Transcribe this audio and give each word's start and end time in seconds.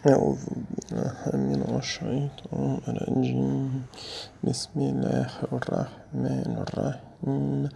أعوذ 0.00 0.40
بالله 0.88 1.16
من 1.36 1.60
الشيطان 1.76 2.80
الرجيم 2.88 3.84
بسم 4.40 4.76
الله 4.80 5.28
الرحمن 5.52 6.52
الرحيم 6.64 7.68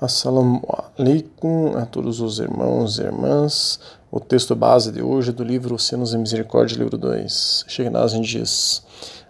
Assalamu 0.00 0.62
alaikum 0.96 1.76
a 1.76 1.84
todos 1.84 2.20
os 2.20 2.38
irmãos 2.38 2.98
e 2.98 3.02
irmãs. 3.02 3.78
O 4.10 4.20
texto 4.20 4.56
base 4.56 4.90
de 4.90 5.02
hoje 5.02 5.30
é 5.30 5.32
do 5.32 5.44
livro 5.44 5.74
Oceanos 5.74 6.14
e 6.14 6.18
Misericórdia, 6.18 6.78
livro 6.78 6.96
2. 6.96 7.66
Shegnazin 7.68 8.22
diz: 8.22 8.82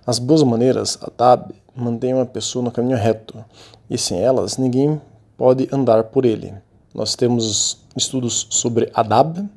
As 0.07 0.21
boas 0.21 0.45
maneiras, 0.45 0.97
adab, 1.03 1.53
mantêm 1.75 2.15
uma 2.15 2.27
pessoa 2.27 2.65
no 2.65 2.71
caminho 2.71 2.97
reto, 2.97 3.45
e 3.91 3.99
sem 3.99 4.21
elas 4.21 4.57
ninguém 4.57 5.01
pode 5.37 5.69
andar 5.73 6.05
por 6.05 6.25
ele. 6.25 6.55
Nós 6.95 7.17
temos 7.17 7.85
estudos 7.97 8.47
sobre 8.51 8.89
adab, 8.95 9.49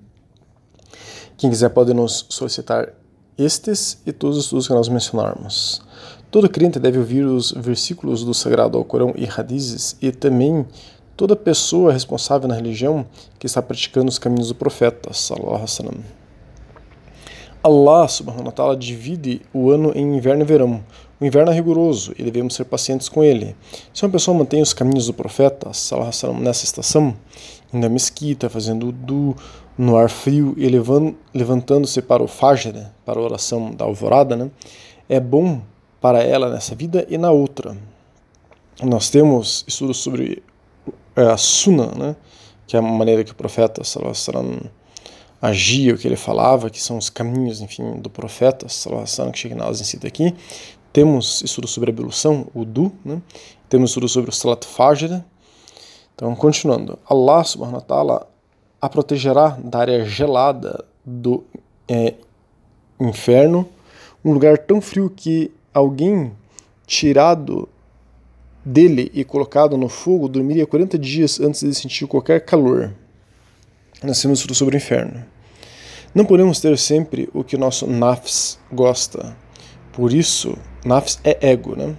quem 1.37 1.51
quiser 1.51 1.71
pode 1.71 1.93
nos 1.95 2.27
solicitar 2.29 2.93
estes 3.37 4.01
e 4.07 4.13
todos 4.13 4.37
os 4.37 4.45
estudos 4.45 4.67
que 4.69 4.75
nós 4.75 4.89
mencionarmos. 4.89 5.83
Todo 6.31 6.49
crente 6.49 6.79
deve 6.79 6.99
ouvir 6.99 7.25
os 7.25 7.53
versículos 7.53 8.25
do 8.25 8.33
Sagrado 8.33 8.79
Alcorão 8.79 9.13
e 9.17 9.29
Hadizes 9.29 9.97
e 10.01 10.11
também 10.11 10.67
toda 11.17 11.37
pessoa 11.37 11.93
responsável 11.93 12.49
na 12.49 12.55
religião 12.55 13.07
que 13.39 13.47
está 13.47 13.61
praticando 13.61 14.09
os 14.09 14.19
caminhos 14.19 14.49
do 14.49 14.55
profeta. 14.55 15.13
Sallallahu 15.13 15.65
Allah 17.65 18.09
subhanahu 18.09 18.47
wa 18.47 18.53
ta'ala 18.53 18.77
divide 18.77 19.43
o 19.53 19.71
ano 19.71 19.93
em 19.95 20.17
inverno 20.17 20.43
e 20.43 20.47
verão. 20.47 20.83
O 21.21 21.25
inverno 21.25 21.53
é 21.53 21.55
rigoroso 21.55 22.13
e 22.19 22.23
devemos 22.25 22.55
ser 22.55 22.65
pacientes 22.65 23.09
com 23.09 23.23
ele. 23.23 23.55
Se 23.95 24.05
uma 24.05 24.11
pessoa 24.11 24.37
mantém 24.37 24.61
os 24.61 24.73
caminhos 24.73 25.07
do 25.07 25.15
profeta 25.15 25.73
sallallahu 25.73 26.41
nessa 26.41 26.65
estação, 26.65 27.15
indo 27.73 27.87
à 27.87 27.89
mesquita, 27.89 28.51
fazendo 28.51 28.89
udu, 28.89 29.37
no 29.77 29.97
ar 29.97 30.09
frio 30.09 30.55
e 30.57 30.69
levantando-se 31.35 32.03
para 32.03 32.23
o 32.23 32.29
Fajr, 32.29 32.73
né, 32.73 32.91
para 33.05 33.19
a 33.19 33.23
oração 33.23 33.71
da 33.71 33.85
alvorada, 33.85 34.37
né, 34.37 34.51
é 35.09 35.19
bom 35.19 35.63
para 36.01 36.23
ela 36.23 36.51
nessa 36.51 36.75
vida 36.75 37.07
e 37.09 37.17
na 37.17 37.31
outra. 37.31 37.77
Nós 38.83 39.11
temos 39.11 39.65
estudos 39.67 39.99
sobre 39.99 40.43
é, 41.17 41.23
a 41.23 41.37
Sunna, 41.37 41.87
né, 41.97 42.17
que 42.67 42.77
é 42.77 42.79
a 42.79 42.83
maneira 42.83 43.25
que 43.25 43.33
o 43.33 43.35
profeta 43.35 43.83
sallam, 43.85 44.61
agia, 45.41 45.95
o 45.95 45.99
que 45.99 46.07
ele 46.07 46.17
falava, 46.17 46.71
que 46.71 46.81
são 46.81 46.97
os 46.99 47.11
caminhos, 47.11 47.61
enfim, 47.61 48.01
do 48.01 48.11
profeta 48.11 48.69
sallam, 48.69 49.05
que 49.33 49.39
Sheikh 49.39 49.85
cita 49.85 50.07
aqui. 50.07 50.35
Temos 50.93 51.41
estudos 51.43 51.71
sobre 51.71 51.91
a 51.91 51.93
ablução, 51.93 52.47
o 52.55 52.65
Du, 52.65 52.93
né, 53.05 53.21
temos 53.69 53.91
estudos 53.91 54.13
sobre 54.13 54.29
o 54.29 54.33
Salat 54.33 54.67
Fajr. 54.67 55.25
Então, 56.15 56.35
continuando, 56.37 56.99
Allah 57.09 57.43
subhanahu 57.43 57.77
wa 57.77 57.81
ta'ala 57.81 58.32
a 58.83 58.89
protegerá 58.89 59.57
da 59.63 59.79
área 59.79 60.05
gelada 60.05 60.85
do 61.07 61.45
é, 61.89 62.15
inferno, 63.01 63.69
um 64.25 64.33
lugar 64.33 64.59
tão 64.59 64.81
frio 64.81 65.09
que 65.09 65.53
alguém 65.73 66.33
tirado 66.85 67.69
dele 68.65 69.09
e 69.15 69.23
colocado 69.23 69.77
no 69.77 69.89
fogo 69.89 70.29
dormiria 70.29 70.67
40 70.67 70.99
dias 70.99 71.39
antes 71.39 71.61
de 71.61 71.73
sentir 71.73 72.09
qualquer 72.09 72.45
calor. 72.45 72.93
Nós 74.03 74.21
temos 74.21 74.41
tudo 74.41 74.53
sobre 74.53 74.75
o 74.75 74.79
inferno. 74.79 75.25
Não 76.13 76.25
podemos 76.25 76.61
ter 76.61 76.77
sempre 76.77 77.29
o 77.33 77.45
que 77.45 77.57
nosso 77.57 77.87
nafs 77.87 78.59
gosta. 78.73 79.37
Por 79.93 80.13
isso, 80.13 80.59
nafs 80.85 81.21
é 81.23 81.51
ego, 81.53 81.77
né? 81.77 81.97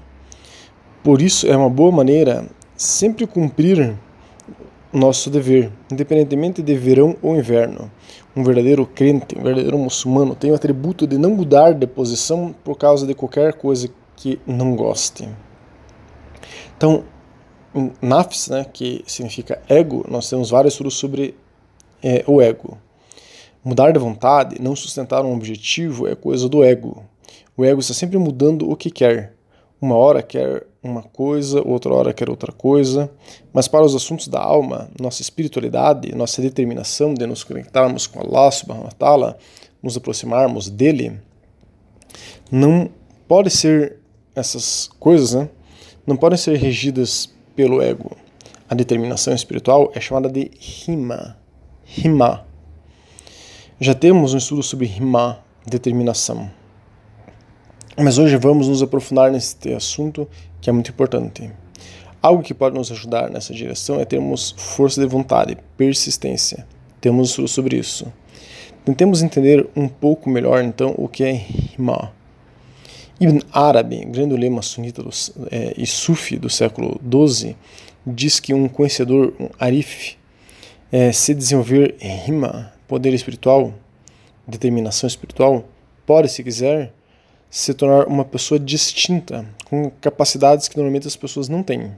Por 1.02 1.22
isso 1.22 1.48
é 1.48 1.56
uma 1.56 1.70
boa 1.70 1.92
maneira 1.92 2.46
sempre 2.76 3.26
cumprir 3.26 3.98
nosso 4.94 5.30
dever, 5.30 5.72
independentemente 5.92 6.62
de 6.62 6.76
verão 6.76 7.18
ou 7.22 7.36
inverno. 7.36 7.92
Um 8.36 8.44
verdadeiro 8.44 8.86
crente, 8.86 9.38
um 9.38 9.44
verdadeiro 9.44 9.78
muçulmano, 9.78 10.36
tem 10.36 10.52
o 10.52 10.56
atributo 10.56 11.08
de 11.08 11.18
não 11.18 11.32
mudar 11.32 11.74
de 11.74 11.88
posição 11.88 12.54
por 12.64 12.78
causa 12.78 13.08
de 13.08 13.14
qualquer 13.14 13.54
coisa 13.54 13.90
que 14.16 14.40
não 14.46 14.76
goste. 14.76 15.28
Então, 16.78 17.04
nafs, 18.02 18.50
né, 18.50 18.66
que 18.72 19.04
significa 19.08 19.62
ego, 19.68 20.06
nós 20.10 20.30
temos 20.30 20.50
vários 20.50 20.74
estudos 20.74 20.96
sobre 20.96 21.36
é, 22.02 22.24
o 22.28 22.42
ego. 22.42 22.78
Mudar 23.64 23.92
de 23.92 24.00
vontade, 24.00 24.62
não 24.62 24.76
sustentar 24.76 25.24
um 25.26 25.34
objetivo 25.34 26.08
é 26.08 26.16
coisa 26.16 26.50
do 26.50 26.64
ego. 26.64 27.04
O 27.56 27.64
ego 27.64 27.80
está 27.80 27.94
sempre 27.94 28.18
mudando 28.18 28.70
o 28.70 28.76
que 28.76 28.92
quer. 28.92 29.34
Uma 29.84 29.98
hora 29.98 30.24
quer 30.24 30.66
uma 30.82 31.04
coisa, 31.04 31.62
outra 31.62 31.94
hora 31.94 32.14
quer 32.14 32.30
outra 32.30 32.54
coisa, 32.54 33.12
mas 33.52 33.68
para 33.68 33.84
os 33.84 33.94
assuntos 33.94 34.30
da 34.30 34.42
alma, 34.42 34.90
nossa 34.98 35.22
espiritualidade, 35.22 36.16
nossa 36.16 36.42
determinação 36.42 37.14
de 37.14 37.28
nos 37.28 37.44
conectarmos 37.44 38.08
com 38.08 38.22
Allah 38.22 38.50
subhanahu 38.50 38.86
wa 38.86 38.92
ta'ala, 38.92 39.38
nos 39.82 39.98
aproximarmos 39.98 40.70
dele, 40.70 41.20
não 42.50 42.90
pode 43.28 43.50
ser 43.50 43.98
essas 44.34 44.90
coisas, 45.02 45.34
né? 45.34 45.50
Não 46.08 46.16
podem 46.16 46.38
ser 46.38 46.58
regidas 46.58 47.30
pelo 47.54 47.82
ego. 47.82 48.16
A 48.70 48.76
determinação 48.76 49.34
espiritual 49.34 49.92
é 49.94 50.00
chamada 50.00 50.30
de 50.30 50.50
rima. 50.62 51.38
Rima. 51.84 52.48
Já 53.82 53.94
temos 53.94 54.34
um 54.34 54.38
estudo 54.38 54.64
sobre 54.64 54.86
rima, 54.86 55.44
determinação. 55.68 56.63
Mas 57.96 58.18
hoje 58.18 58.36
vamos 58.38 58.68
nos 58.68 58.82
aprofundar 58.82 59.32
nesse 59.32 59.72
assunto 59.72 60.28
que 60.60 60.68
é 60.68 60.74
muito 60.74 60.90
importante. 60.90 61.52
Algo 62.20 62.42
que 62.42 62.54
pode 62.54 62.76
nos 62.76 62.92
ajudar 62.92 63.30
nessa 63.30 63.54
direção 63.54 64.00
é 64.00 64.06
termos 64.06 64.56
força 64.58 65.00
de 65.00 65.06
vontade, 65.06 65.58
persistência. 65.78 66.66
Temos 67.00 67.38
sobre 67.48 67.78
isso. 67.78 68.12
Tentemos 68.84 69.22
entender 69.22 69.68
um 69.76 69.88
pouco 69.88 70.28
melhor 70.28 70.64
então 70.64 70.96
o 70.98 71.08
que 71.08 71.24
é 71.24 71.46
Hima. 71.78 72.12
Ibn 73.20 73.40
Arabi, 73.52 74.04
grande 74.06 74.36
lema 74.36 74.64
sunita 74.64 75.04
do, 75.04 75.12
é, 75.52 75.76
e 75.78 75.86
sufi 75.86 76.38
do 76.38 76.50
século 76.50 77.00
XII, 77.00 77.56
diz 78.08 78.40
que 78.40 78.56
um 78.56 78.68
conhecedor, 78.68 79.34
um 79.40 79.50
arif, 79.60 80.18
é, 80.92 81.12
se 81.12 81.36
desenvolver 81.36 81.96
Hima, 82.28 82.74
poder 82.88 83.14
espiritual, 83.14 83.72
determinação 84.48 85.08
espiritual, 85.08 85.64
pode, 86.08 86.30
se 86.30 86.44
quiser, 86.44 86.92
se 87.54 87.72
tornar 87.72 88.08
uma 88.08 88.26
pessoa 88.26 88.60
distinta, 88.60 89.46
com 89.66 89.92
capacidades 90.02 90.68
que 90.68 90.76
normalmente 90.76 91.08
as 91.08 91.16
pessoas 91.16 91.48
não 91.48 91.62
têm. 91.62 91.92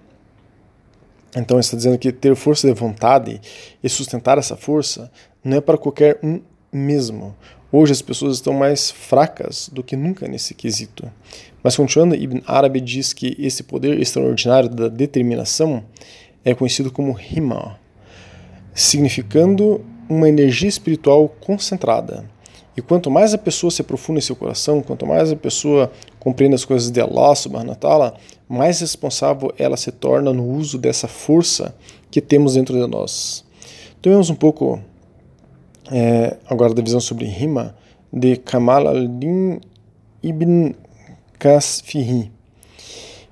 Então 1.34 1.58
está 1.58 1.78
dizendo 1.78 1.98
que 1.98 2.12
ter 2.12 2.36
força 2.36 2.68
de 2.68 2.74
vontade 2.74 3.40
e 3.82 3.88
sustentar 3.88 4.38
essa 4.38 4.58
força 4.58 5.10
não 5.42 5.56
é 5.56 5.62
para 5.62 5.78
qualquer 5.78 6.20
um 6.22 6.42
mesmo. 6.74 7.34
Hoje 7.72 7.94
as 7.94 8.02
pessoas 8.02 8.36
estão 8.36 8.52
mais 8.52 8.92
fracas 8.92 9.70
do 9.72 9.82
que 9.82 9.96
nunca 9.96 10.28
nesse 10.28 10.54
quesito. 10.54 11.10
Mas 11.64 11.78
continuando, 11.78 12.16
Ibn 12.16 12.42
Arabi 12.46 12.82
diz 12.82 13.14
que 13.14 13.38
esse 13.40 13.64
poder 13.64 13.98
extraordinário 13.98 14.68
da 14.68 14.90
determinação 14.90 15.86
é 16.44 16.54
conhecido 16.54 16.92
como 16.92 17.14
Rima, 17.14 17.80
significando 18.74 19.86
uma 20.10 20.28
energia 20.28 20.68
espiritual 20.68 21.30
concentrada. 21.30 22.26
E 22.78 22.82
quanto 22.82 23.10
mais 23.10 23.34
a 23.34 23.38
pessoa 23.38 23.72
se 23.72 23.82
aprofunda 23.82 24.20
em 24.20 24.22
seu 24.22 24.36
coração, 24.36 24.82
quanto 24.82 25.06
mais 25.06 25.32
a 25.32 25.36
pessoa 25.36 25.92
compreende 26.20 26.56
as 26.56 26.66
coisas 26.66 26.92
de 26.92 27.00
Allah 27.00 27.34
subhanahu 27.34 27.70
wa 27.70 27.76
ta'ala, 27.76 28.16
mais 28.50 28.82
responsável 28.82 29.54
ela 29.58 29.78
se 29.78 29.92
torna 29.92 30.34
no 30.34 30.46
uso 30.46 30.78
dessa 30.78 31.08
força 31.08 31.74
que 32.12 32.20
temos 32.20 32.56
dentro 32.56 32.74
de 32.74 32.86
nós. 32.88 33.46
Então 34.00 34.12
vemos 34.12 34.30
um 34.30 34.36
pouco 34.36 34.80
é, 35.92 36.38
agora 36.50 36.74
da 36.74 36.82
visão 36.82 37.00
sobre 37.00 37.26
rima 37.26 37.76
de 38.12 38.36
Kamal 38.38 38.88
al-Din 38.88 39.60
ibn 40.22 40.74
Kasfihi, 41.40 42.32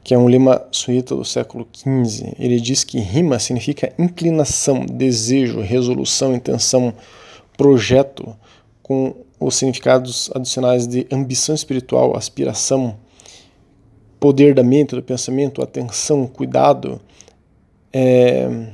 que 0.03 0.13
é 0.13 0.17
um 0.17 0.27
lema 0.27 0.65
sunita 0.71 1.15
do 1.15 1.25
século 1.25 1.67
XV. 1.73 2.35
Ele 2.37 2.59
diz 2.59 2.83
que 2.83 2.99
rima 2.99 3.39
significa 3.39 3.93
inclinação, 3.97 4.85
desejo, 4.85 5.61
resolução, 5.61 6.33
intenção, 6.33 6.93
projeto, 7.57 8.35
com 8.81 9.15
os 9.45 9.55
significados 9.55 10.31
adicionais 10.33 10.87
de 10.87 11.05
ambição 11.11 11.53
espiritual, 11.53 12.15
aspiração, 12.15 12.97
poder 14.19 14.55
da 14.55 14.63
mente, 14.63 14.95
do 14.95 15.03
pensamento, 15.03 15.61
atenção, 15.61 16.25
cuidado, 16.25 17.01
é, 17.91 18.67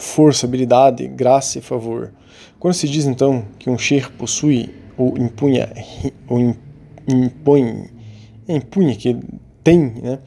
força, 0.00 0.46
habilidade, 0.46 1.06
graça 1.06 1.58
e 1.58 1.62
favor. 1.62 2.12
Quando 2.58 2.74
se 2.74 2.88
diz 2.88 3.04
então 3.04 3.44
que 3.58 3.68
um 3.68 3.78
ser 3.78 4.10
possui 4.12 4.74
ou 4.96 5.16
impunha 5.18 5.70
ou 6.26 6.56
impõe, 7.06 7.90
impunha 8.48 8.96
que 8.96 9.14
tem, 9.62 9.92
né, 10.02 10.18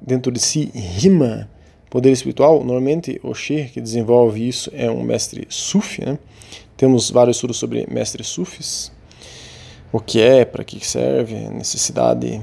dentro 0.00 0.30
de 0.30 0.38
si 0.38 0.70
rima, 0.72 1.50
poder 1.90 2.12
espiritual, 2.12 2.58
normalmente 2.58 3.20
o 3.24 3.34
Sher 3.34 3.72
que 3.72 3.80
desenvolve 3.80 4.46
isso 4.46 4.70
é 4.72 4.90
um 4.90 5.02
mestre 5.02 5.46
sufi, 5.48 6.04
né? 6.04 6.18
Temos 6.76 7.10
vários 7.10 7.36
estudos 7.36 7.56
sobre 7.56 7.86
mestres 7.90 8.26
sufis, 8.26 8.92
o 9.92 10.00
que 10.00 10.20
é, 10.20 10.44
para 10.44 10.64
que 10.64 10.84
serve, 10.84 11.36
a 11.36 11.50
necessidade 11.50 12.42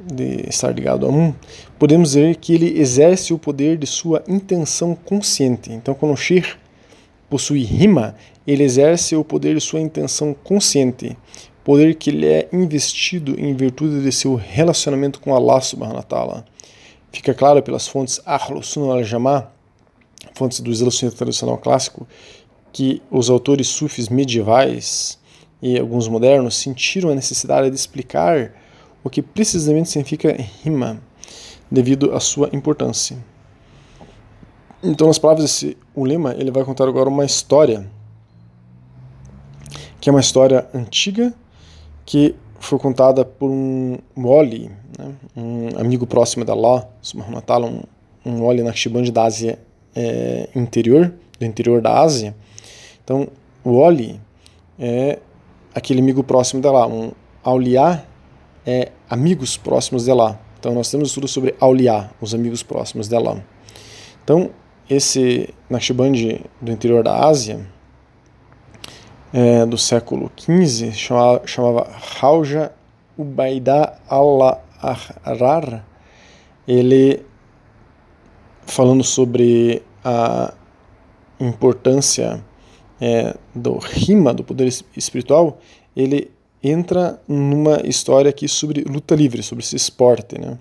de 0.00 0.48
estar 0.48 0.72
ligado 0.72 1.06
a 1.06 1.08
um. 1.08 1.32
Podemos 1.78 2.10
dizer 2.10 2.36
que 2.36 2.54
ele 2.54 2.78
exerce 2.80 3.32
o 3.32 3.38
poder 3.38 3.76
de 3.76 3.86
sua 3.86 4.22
intenção 4.26 4.94
consciente. 4.94 5.72
Então, 5.72 5.94
quando 5.94 6.12
o 6.12 6.16
Shir 6.16 6.58
possui 7.28 7.62
rima, 7.62 8.14
ele 8.46 8.64
exerce 8.64 9.14
o 9.14 9.22
poder 9.22 9.54
de 9.54 9.60
sua 9.60 9.80
intenção 9.80 10.34
consciente. 10.34 11.16
poder 11.62 11.96
que 11.96 12.10
lhe 12.10 12.26
é 12.26 12.48
investido 12.50 13.38
em 13.38 13.54
virtude 13.54 14.02
de 14.02 14.10
seu 14.10 14.34
relacionamento 14.34 15.20
com 15.20 15.34
Allah 15.34 15.60
subhanahu 15.60 15.96
wa 15.96 16.02
ta'ala. 16.02 16.44
Fica 17.12 17.34
claro 17.34 17.62
pelas 17.62 17.86
fontes 17.86 18.20
Ahlus 18.24 18.68
Sunnah 18.68 18.94
al-Jamah, 18.94 19.50
fontes 20.32 20.60
do 20.60 20.70
Islã 20.70 21.10
tradicional 21.10 21.58
clássico, 21.58 22.08
que 22.72 23.02
os 23.10 23.30
autores 23.30 23.68
sufis 23.68 24.08
medievais 24.08 25.18
e 25.60 25.78
alguns 25.78 26.06
modernos 26.08 26.56
sentiram 26.56 27.10
a 27.10 27.14
necessidade 27.14 27.70
de 27.70 27.76
explicar 27.76 28.52
o 29.02 29.10
que 29.10 29.22
precisamente 29.22 29.88
significa 29.88 30.36
rima, 30.62 31.00
devido 31.70 32.14
à 32.14 32.20
sua 32.20 32.48
importância. 32.52 33.16
Então, 34.82 35.08
nas 35.08 35.18
palavras 35.18 35.44
desse 35.44 35.76
ulema, 35.94 36.34
ele 36.38 36.50
vai 36.50 36.64
contar 36.64 36.86
agora 36.88 37.08
uma 37.08 37.24
história, 37.24 37.86
que 40.00 40.08
é 40.08 40.12
uma 40.12 40.20
história 40.20 40.68
antiga, 40.72 41.34
que 42.06 42.34
foi 42.60 42.78
contada 42.78 43.24
por 43.24 43.50
um 43.50 43.98
wali, 44.16 44.70
né, 44.98 45.14
um 45.36 45.80
amigo 45.80 46.06
próximo 46.06 46.44
da 46.44 46.54
ta'ala, 47.44 47.66
um, 47.66 47.82
um 48.24 48.44
wali 48.44 48.62
Naqshband 48.62 49.10
da 49.10 49.24
Ásia 49.24 49.58
é, 49.94 50.48
interior, 50.54 51.12
do 51.38 51.44
interior 51.44 51.80
da 51.80 52.00
Ásia. 52.00 52.34
Então, 53.08 53.26
o 53.64 53.78
wali 53.78 54.20
é 54.78 55.18
aquele 55.74 55.98
amigo 55.98 56.22
próximo 56.22 56.60
dela, 56.60 56.86
um 56.86 57.10
auliá 57.42 58.04
é 58.66 58.92
amigos 59.08 59.56
próximos 59.56 60.04
dela. 60.04 60.38
Então, 60.58 60.74
nós 60.74 60.90
temos 60.90 61.08
estudo 61.08 61.26
sobre 61.26 61.54
auliá, 61.58 62.10
os 62.20 62.34
amigos 62.34 62.62
próximos 62.62 63.08
dela. 63.08 63.42
Então, 64.22 64.50
esse 64.90 65.48
Naqshband 65.70 66.42
do 66.60 66.70
interior 66.70 67.02
da 67.02 67.26
Ásia, 67.26 67.66
é, 69.32 69.64
do 69.64 69.78
século 69.78 70.30
XV, 70.38 70.92
chamava, 70.92 71.46
chamava 71.46 71.90
Rauja 72.20 72.72
Ubaida 73.16 73.98
al-Ahrar, 74.06 75.82
ele 76.66 77.24
falando 78.66 79.02
sobre 79.02 79.82
a 80.04 80.52
importância 81.40 82.46
é, 83.00 83.36
do 83.54 83.78
rima, 83.78 84.34
do 84.34 84.42
poder 84.44 84.66
espiritual, 84.96 85.58
ele 85.96 86.30
entra 86.62 87.20
numa 87.28 87.80
história 87.84 88.30
aqui 88.30 88.48
sobre 88.48 88.82
luta 88.82 89.14
livre, 89.14 89.42
sobre 89.42 89.64
esse 89.64 89.76
esporte, 89.76 90.40
né? 90.40 90.58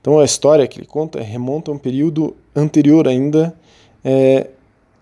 Então 0.00 0.18
a 0.18 0.24
história 0.24 0.66
que 0.66 0.80
ele 0.80 0.86
conta 0.86 1.20
remonta 1.22 1.70
a 1.70 1.74
um 1.74 1.78
período 1.78 2.34
anterior 2.56 3.06
ainda 3.06 3.56
é, 4.04 4.50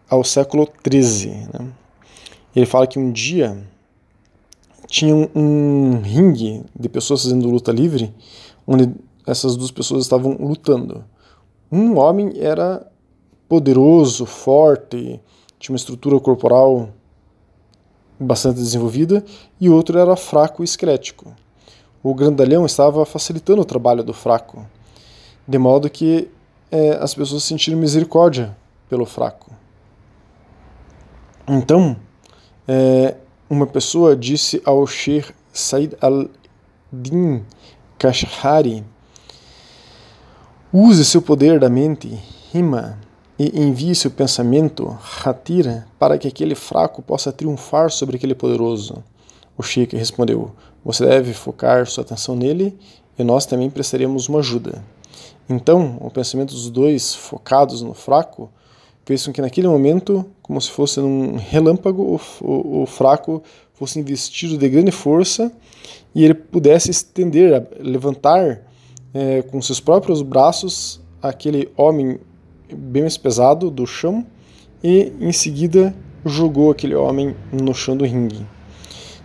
ao 0.08 0.22
século 0.22 0.68
XIII. 0.86 1.48
Né? 1.52 1.72
Ele 2.54 2.66
fala 2.66 2.86
que 2.86 2.98
um 2.98 3.10
dia 3.10 3.66
tinha 4.86 5.14
um, 5.14 5.28
um 5.34 6.00
ringue 6.02 6.62
de 6.78 6.88
pessoas 6.88 7.22
fazendo 7.22 7.48
luta 7.48 7.72
livre, 7.72 8.12
onde 8.66 8.92
essas 9.26 9.56
duas 9.56 9.70
pessoas 9.70 10.02
estavam 10.02 10.32
lutando. 10.32 11.02
Um 11.72 11.96
homem 11.96 12.32
era 12.36 12.86
poderoso, 13.48 14.26
forte, 14.26 15.18
tinha 15.60 15.72
uma 15.72 15.76
estrutura 15.76 16.18
corporal 16.18 16.88
bastante 18.18 18.56
desenvolvida, 18.56 19.24
e 19.60 19.70
outro 19.70 19.96
era 19.96 20.16
fraco 20.16 20.62
e 20.62 20.64
esquelético. 20.64 21.32
O 22.02 22.12
grandalhão 22.12 22.66
estava 22.66 23.06
facilitando 23.06 23.62
o 23.62 23.64
trabalho 23.64 24.02
do 24.02 24.12
fraco 24.12 24.66
de 25.50 25.58
modo 25.58 25.90
que 25.90 26.30
é, 26.70 26.92
as 27.00 27.12
pessoas 27.12 27.42
sentiram 27.42 27.76
misericórdia 27.76 28.56
pelo 28.88 29.04
fraco. 29.04 29.50
Então, 31.48 31.96
é, 32.68 33.16
uma 33.48 33.66
pessoa 33.66 34.14
disse 34.14 34.62
ao 34.64 34.86
Sheikh 34.86 35.32
Said 35.52 35.96
al-Din 36.00 37.44
Kashhari: 37.98 38.84
use 40.72 41.04
seu 41.04 41.20
poder 41.20 41.58
da 41.58 41.68
mente, 41.68 42.16
rima, 42.52 42.96
e 43.42 43.58
envie 43.58 43.94
seu 43.94 44.10
pensamento, 44.10 44.98
hatira, 45.24 45.86
para 45.98 46.18
que 46.18 46.28
aquele 46.28 46.54
fraco 46.54 47.00
possa 47.00 47.32
triunfar 47.32 47.90
sobre 47.90 48.16
aquele 48.16 48.34
poderoso. 48.34 49.02
O 49.56 49.62
Sheikh 49.62 49.96
respondeu: 49.96 50.50
Você 50.84 51.06
deve 51.06 51.32
focar 51.32 51.86
sua 51.86 52.04
atenção 52.04 52.36
nele 52.36 52.78
e 53.18 53.24
nós 53.24 53.46
também 53.46 53.70
prestaremos 53.70 54.28
uma 54.28 54.40
ajuda. 54.40 54.84
Então, 55.48 55.96
o 56.02 56.10
pensamento 56.10 56.52
dos 56.52 56.68
dois 56.68 57.14
focados 57.14 57.80
no 57.80 57.94
fraco 57.94 58.50
fez 59.06 59.24
com 59.24 59.32
que 59.32 59.40
naquele 59.40 59.68
momento, 59.68 60.26
como 60.42 60.60
se 60.60 60.70
fosse 60.70 61.00
num 61.00 61.36
relâmpago, 61.36 62.02
o, 62.02 62.46
o, 62.46 62.82
o 62.82 62.86
fraco 62.86 63.42
fosse 63.72 63.98
investido 63.98 64.58
de 64.58 64.68
grande 64.68 64.92
força 64.92 65.50
e 66.14 66.26
ele 66.26 66.34
pudesse 66.34 66.90
estender, 66.90 67.66
levantar 67.80 68.66
é, 69.14 69.40
com 69.40 69.62
seus 69.62 69.80
próprios 69.80 70.20
braços 70.20 71.00
aquele 71.22 71.70
homem 71.74 72.18
bem 72.74 73.02
mais 73.02 73.16
pesado 73.16 73.70
do 73.70 73.86
chão 73.86 74.26
e 74.82 75.12
em 75.20 75.32
seguida 75.32 75.94
jogou 76.24 76.70
aquele 76.70 76.94
homem 76.94 77.34
no 77.52 77.74
chão 77.74 77.96
do 77.96 78.04
ringue. 78.04 78.46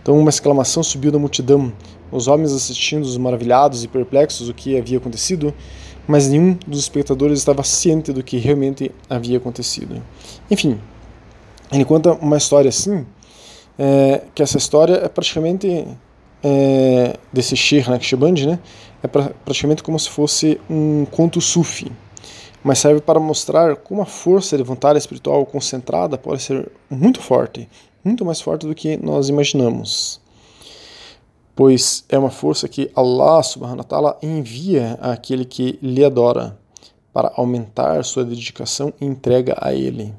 Então 0.02 0.18
uma 0.18 0.30
exclamação 0.30 0.82
subiu 0.82 1.10
da 1.10 1.18
multidão, 1.18 1.72
os 2.12 2.28
homens 2.28 2.52
assistindo, 2.52 3.06
maravilhados 3.18 3.82
e 3.82 3.88
perplexos 3.88 4.46
do 4.46 4.54
que 4.54 4.78
havia 4.78 4.98
acontecido, 4.98 5.52
mas 6.06 6.28
nenhum 6.28 6.56
dos 6.66 6.78
espectadores 6.78 7.38
estava 7.38 7.62
ciente 7.62 8.12
do 8.12 8.22
que 8.22 8.36
realmente 8.38 8.92
havia 9.10 9.38
acontecido. 9.38 10.00
Enfim, 10.50 10.78
ele 11.72 11.84
conta 11.84 12.12
uma 12.12 12.36
história 12.36 12.68
assim, 12.68 13.04
é, 13.78 14.22
que 14.34 14.42
essa 14.42 14.56
história 14.56 14.94
é 14.94 15.08
praticamente 15.08 15.86
é, 16.42 17.16
desse 17.32 17.56
Sheikh 17.56 17.90
Naqshband, 17.90 18.46
né? 18.46 18.58
É 19.02 19.08
pra, 19.08 19.30
praticamente 19.44 19.82
como 19.82 19.98
se 19.98 20.08
fosse 20.08 20.60
um 20.70 21.04
conto 21.10 21.40
sufi, 21.40 21.90
mas 22.66 22.80
serve 22.80 23.00
para 23.00 23.20
mostrar 23.20 23.76
como 23.76 24.02
a 24.02 24.06
força 24.06 24.56
de 24.56 24.62
vontade 24.62 24.98
espiritual 24.98 25.46
concentrada 25.46 26.18
pode 26.18 26.42
ser 26.42 26.70
muito 26.90 27.20
forte, 27.22 27.68
muito 28.04 28.24
mais 28.24 28.40
forte 28.40 28.66
do 28.66 28.74
que 28.74 28.96
nós 28.96 29.28
imaginamos 29.28 30.20
pois 31.56 32.04
é 32.10 32.18
uma 32.18 32.30
força 32.30 32.68
que 32.68 32.90
Allah 32.94 33.42
subhanahu 33.42 33.78
wa 33.78 33.84
ta'ala 33.84 34.18
envia 34.22 34.98
àquele 35.00 35.46
que 35.46 35.78
lhe 35.80 36.04
adora 36.04 36.56
para 37.14 37.32
aumentar 37.34 38.04
sua 38.04 38.26
dedicação 38.26 38.92
e 39.00 39.06
entrega 39.06 39.56
a 39.58 39.72
ele. 39.72 40.14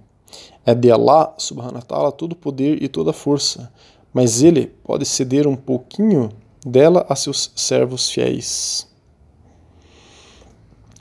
É 0.66 0.74
de 0.74 0.92
Allah 0.92 1.32
subhanahu 1.38 1.76
wa 1.76 1.82
ta'ala 1.84 2.12
todo 2.12 2.32
o 2.32 2.36
poder 2.36 2.82
e 2.82 2.88
toda 2.90 3.12
a 3.12 3.14
força, 3.14 3.72
mas 4.12 4.42
ele 4.42 4.66
pode 4.84 5.06
ceder 5.06 5.48
um 5.48 5.56
pouquinho 5.56 6.32
dela 6.66 7.06
a 7.08 7.16
seus 7.16 7.52
servos 7.56 8.10
fiéis. 8.10 8.87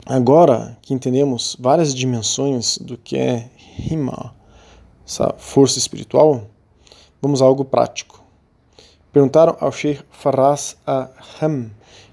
Agora 0.09 0.77
que 0.81 0.93
entendemos 0.93 1.57
várias 1.59 1.93
dimensões 1.93 2.77
do 2.77 2.97
que 2.97 3.17
é 3.17 3.49
Hima, 3.77 4.33
essa 5.05 5.35
força 5.37 5.77
espiritual, 5.77 6.43
vamos 7.21 7.41
a 7.41 7.45
algo 7.45 7.65
prático. 7.65 8.23
Perguntaram 9.11 9.57
ao 9.59 9.69
Sheikh 9.69 10.01
Faraz 10.09 10.77
Aham, 10.87 11.69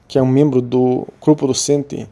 que 0.08 0.18
é 0.18 0.22
um 0.22 0.26
membro 0.26 0.60
do 0.60 1.06
grupo 1.22 1.46
docente 1.46 2.08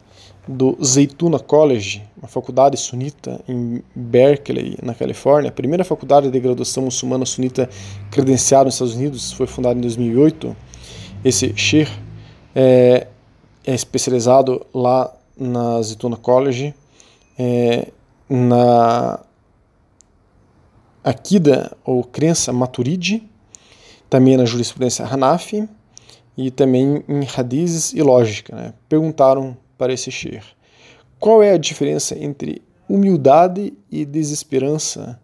do 0.47 0.77
Zaytuna 0.81 1.37
College, 1.37 2.01
uma 2.17 2.29
faculdade 2.29 2.77
sunita 2.77 3.41
em 3.45 3.83
Berkeley, 3.93 4.77
na 4.81 4.93
Califórnia, 4.93 5.49
a 5.49 5.53
primeira 5.53 5.83
faculdade 5.83 6.31
de 6.31 6.39
graduação 6.39 6.83
muçulmana 6.83 7.25
sunita 7.25 7.69
credenciada 8.09 8.65
nos 8.65 8.75
Estados 8.75 8.95
Unidos, 8.95 9.33
foi 9.33 9.47
fundada 9.47 9.77
em 9.77 9.81
2008. 9.81 10.55
Esse 11.25 11.53
Sheikh 11.57 11.91
é, 12.55 13.07
é 13.65 13.73
especializado 13.73 14.65
lá 14.73 15.13
na 15.37 15.81
Zaytuna 15.81 16.17
College, 16.17 16.73
é, 17.37 17.91
na 18.29 19.19
Akida 21.03 21.75
ou 21.83 22.03
crença 22.03 22.53
Maturidi, 22.53 23.29
também 24.09 24.37
na 24.37 24.45
jurisprudência 24.45 25.05
Hanafi 25.05 25.67
e 26.37 26.51
também 26.51 27.03
em 27.07 27.27
hadizes 27.37 27.93
e 27.93 28.01
lógica. 28.01 28.55
Né? 28.55 28.73
Perguntaram 28.87 29.57
para 29.77 29.91
esse 29.91 30.11
Sheikh 30.11 30.45
qual 31.23 31.41
é 31.41 31.51
a 31.51 31.57
diferença 31.57 32.21
entre 32.21 32.61
humildade 32.87 33.73
e 33.89 34.05
desesperança 34.05 35.17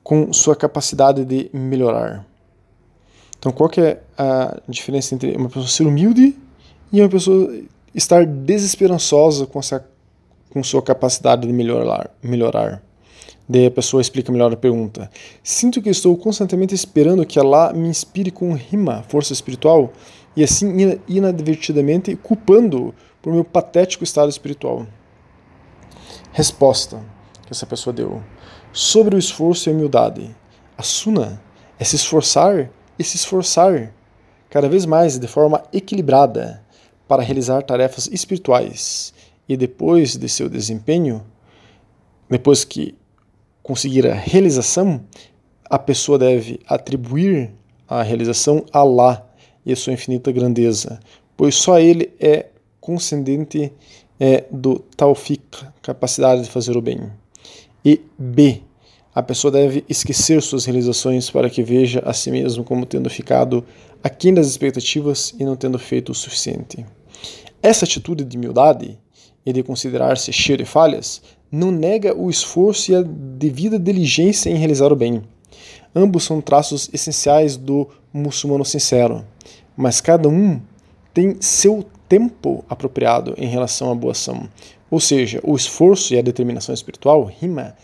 com 0.00 0.32
sua 0.32 0.54
capacidade 0.54 1.24
de 1.24 1.50
melhorar. 1.52 2.24
Então, 3.36 3.50
qual 3.50 3.68
que 3.68 3.80
é 3.80 4.00
a 4.16 4.60
diferença 4.68 5.12
entre 5.12 5.36
uma 5.36 5.48
pessoa 5.48 5.66
ser 5.66 5.88
humilde 5.88 6.38
e 6.92 7.00
uma 7.00 7.08
pessoa 7.08 7.52
estar 7.94 8.24
desesperançosa 8.26 9.46
com, 9.46 9.58
essa, 9.58 9.86
com 10.50 10.62
sua 10.62 10.82
capacidade 10.82 11.46
de 11.46 11.52
melhorar? 11.52 12.10
melhorar? 12.22 12.82
Daí 13.48 13.66
a 13.66 13.70
pessoa 13.70 14.00
explica 14.00 14.32
melhor 14.32 14.52
a 14.52 14.56
pergunta. 14.56 15.10
Sinto 15.42 15.82
que 15.82 15.90
estou 15.90 16.16
constantemente 16.16 16.74
esperando 16.74 17.26
que 17.26 17.38
Allah 17.38 17.72
me 17.72 17.88
inspire 17.88 18.30
com 18.30 18.54
rima, 18.54 19.04
força 19.08 19.32
espiritual, 19.32 19.92
e 20.34 20.42
assim 20.42 21.00
inadvertidamente 21.06 22.16
culpando 22.16 22.94
por 23.20 23.32
meu 23.32 23.44
patético 23.44 24.04
estado 24.04 24.30
espiritual. 24.30 24.86
Resposta 26.32 27.04
que 27.44 27.52
essa 27.52 27.66
pessoa 27.66 27.92
deu. 27.92 28.22
Sobre 28.72 29.14
o 29.14 29.18
esforço 29.18 29.68
e 29.68 29.72
a 29.72 29.74
humildade. 29.74 30.34
A 30.78 30.82
suna 30.82 31.40
é 31.78 31.84
se 31.84 31.96
esforçar 31.96 32.70
e 32.98 33.04
se 33.04 33.16
esforçar. 33.16 33.92
cada 34.48 34.68
vez 34.68 34.86
mais 34.86 35.18
de 35.18 35.26
forma 35.26 35.62
equilibrada 35.72 36.62
para 37.06 37.22
realizar 37.22 37.62
tarefas 37.62 38.08
espirituais 38.12 39.12
e 39.48 39.56
depois 39.56 40.16
de 40.16 40.28
seu 40.28 40.48
desempenho, 40.48 41.24
depois 42.28 42.64
que 42.64 42.94
conseguir 43.62 44.06
a 44.06 44.14
realização, 44.14 45.02
a 45.68 45.78
pessoa 45.78 46.18
deve 46.18 46.60
atribuir 46.66 47.50
a 47.88 48.02
realização 48.02 48.64
a 48.72 48.78
Allah 48.78 49.26
e 49.64 49.72
a 49.72 49.76
sua 49.76 49.92
infinita 49.92 50.32
grandeza, 50.32 50.98
pois 51.36 51.54
só 51.54 51.78
Ele 51.78 52.12
é 52.18 52.46
concedente 52.80 53.72
é, 54.18 54.44
do 54.50 54.78
tawfiq, 54.96 55.66
capacidade 55.80 56.42
de 56.42 56.50
fazer 56.50 56.76
o 56.76 56.82
bem. 56.82 57.10
E 57.84 58.00
B. 58.18 58.62
A 59.14 59.22
pessoa 59.22 59.50
deve 59.50 59.84
esquecer 59.88 60.40
suas 60.40 60.64
realizações 60.64 61.28
para 61.28 61.50
que 61.50 61.62
veja 61.62 62.00
a 62.06 62.12
si 62.12 62.30
mesmo 62.30 62.64
como 62.64 62.86
tendo 62.86 63.10
ficado 63.10 63.64
aquém 64.02 64.34
das 64.34 64.46
expectativas 64.46 65.34
e 65.38 65.44
não 65.44 65.56
tendo 65.56 65.78
feito 65.78 66.12
o 66.12 66.14
suficiente. 66.14 66.84
Essa 67.62 67.84
atitude 67.84 68.24
de 68.24 68.36
humildade 68.36 68.98
e 69.44 69.52
de 69.52 69.62
considerar-se 69.62 70.32
cheio 70.32 70.58
de 70.58 70.64
falhas 70.64 71.22
não 71.50 71.70
nega 71.70 72.16
o 72.16 72.30
esforço 72.30 72.90
e 72.90 72.94
a 72.94 73.02
devida 73.02 73.78
diligência 73.78 74.50
em 74.50 74.56
realizar 74.56 74.92
o 74.92 74.96
bem. 74.96 75.22
Ambos 75.94 76.24
são 76.24 76.40
traços 76.40 76.88
essenciais 76.92 77.56
do 77.56 77.88
muçulmano 78.12 78.64
sincero, 78.64 79.24
mas 79.76 80.00
cada 80.00 80.28
um 80.28 80.60
tem 81.12 81.36
seu 81.40 81.84
tempo 82.08 82.64
apropriado 82.68 83.34
em 83.36 83.46
relação 83.46 83.90
à 83.90 83.94
boa 83.94 84.12
ação. 84.12 84.48
Ou 84.90 84.98
seja, 85.00 85.40
o 85.42 85.54
esforço 85.54 86.14
e 86.14 86.18
a 86.18 86.22
determinação 86.22 86.74
espiritual, 86.74 87.24
rima, 87.24 87.76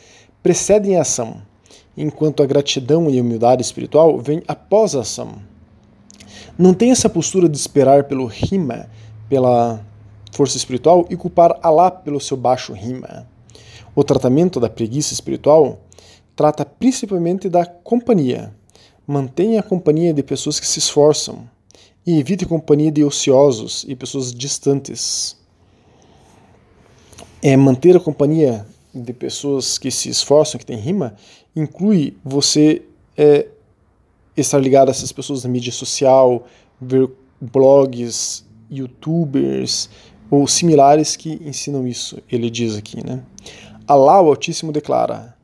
precedem 0.43 0.97
a 0.97 1.03
ação, 1.03 1.43
enquanto 1.97 2.43
a 2.43 2.47
gratidão 2.47 3.11
e 3.11 3.19
a 3.19 3.23
humildade 3.23 3.63
espiritual 3.63 4.19
vêm 4.19 4.43
após 4.49 4.95
a 4.95 5.01
ação. 5.01 5.37
Não 6.57 6.73
tem 6.73 6.91
essa 6.91 7.09
postura 7.09 7.49
de 7.49 7.57
esperar 7.57 8.05
pelo 8.05 8.27
rima, 8.27 8.89
pela 9.29 9.85
força 10.33 10.57
espiritual 10.57 11.07
e 11.11 11.17
culpar 11.17 11.59
Alá 11.63 11.91
pelo 11.91 12.21
seu 12.21 12.37
baixo 12.37 12.73
rima. 12.73 13.27
O 13.95 14.05
tratamento 14.05 14.61
da 14.61 14.71
preguiça 14.71 15.13
espiritual 15.13 15.81
trata 16.37 16.65
principalmente 16.65 17.49
da 17.49 17.67
companhia. 17.67 18.55
Mantenha 19.07 19.61
a 19.61 19.63
companhia 19.63 20.15
de 20.15 20.23
pessoas 20.23 20.61
que 20.61 20.67
se 20.67 20.79
esforçam 20.79 21.49
e 22.07 22.19
evite 22.19 22.45
a 22.45 22.49
companhia 22.49 22.93
de 22.93 23.03
ociosos 23.03 23.85
e 23.89 23.97
pessoas 23.97 24.33
distantes. 24.33 25.37
É 27.43 27.57
manter 27.57 27.97
a 27.97 28.01
companhia 28.01 28.65
de 28.95 29.13
pessoas 29.13 29.79
que 29.79 29.91
se 29.91 30.09
esforçam, 30.09 30.59
que 30.59 30.67
tem 30.67 30.77
rima, 30.77 31.15
inclui 31.55 32.17
você 32.25 32.83
é, 33.17 33.49
estar 34.41 34.59
ligado 34.59 34.89
a 34.89 34.91
essas 34.91 35.13
pessoas 35.13 35.45
na 35.45 35.51
mídia 35.51 35.73
social, 35.73 36.47
ver 36.81 37.09
blogs, 37.41 38.45
youtubers 38.71 39.89
ou 40.31 40.47
similares 40.47 41.17
que 41.17 41.41
ensinam 41.45 41.87
isso, 41.87 42.19
ele 42.31 42.51
diz 42.51 42.77
aqui, 42.77 43.05
né? 43.05 43.23
Alá, 43.87 44.21
o 44.21 44.29
Altíssimo, 44.29 44.71
declara, 44.71 45.35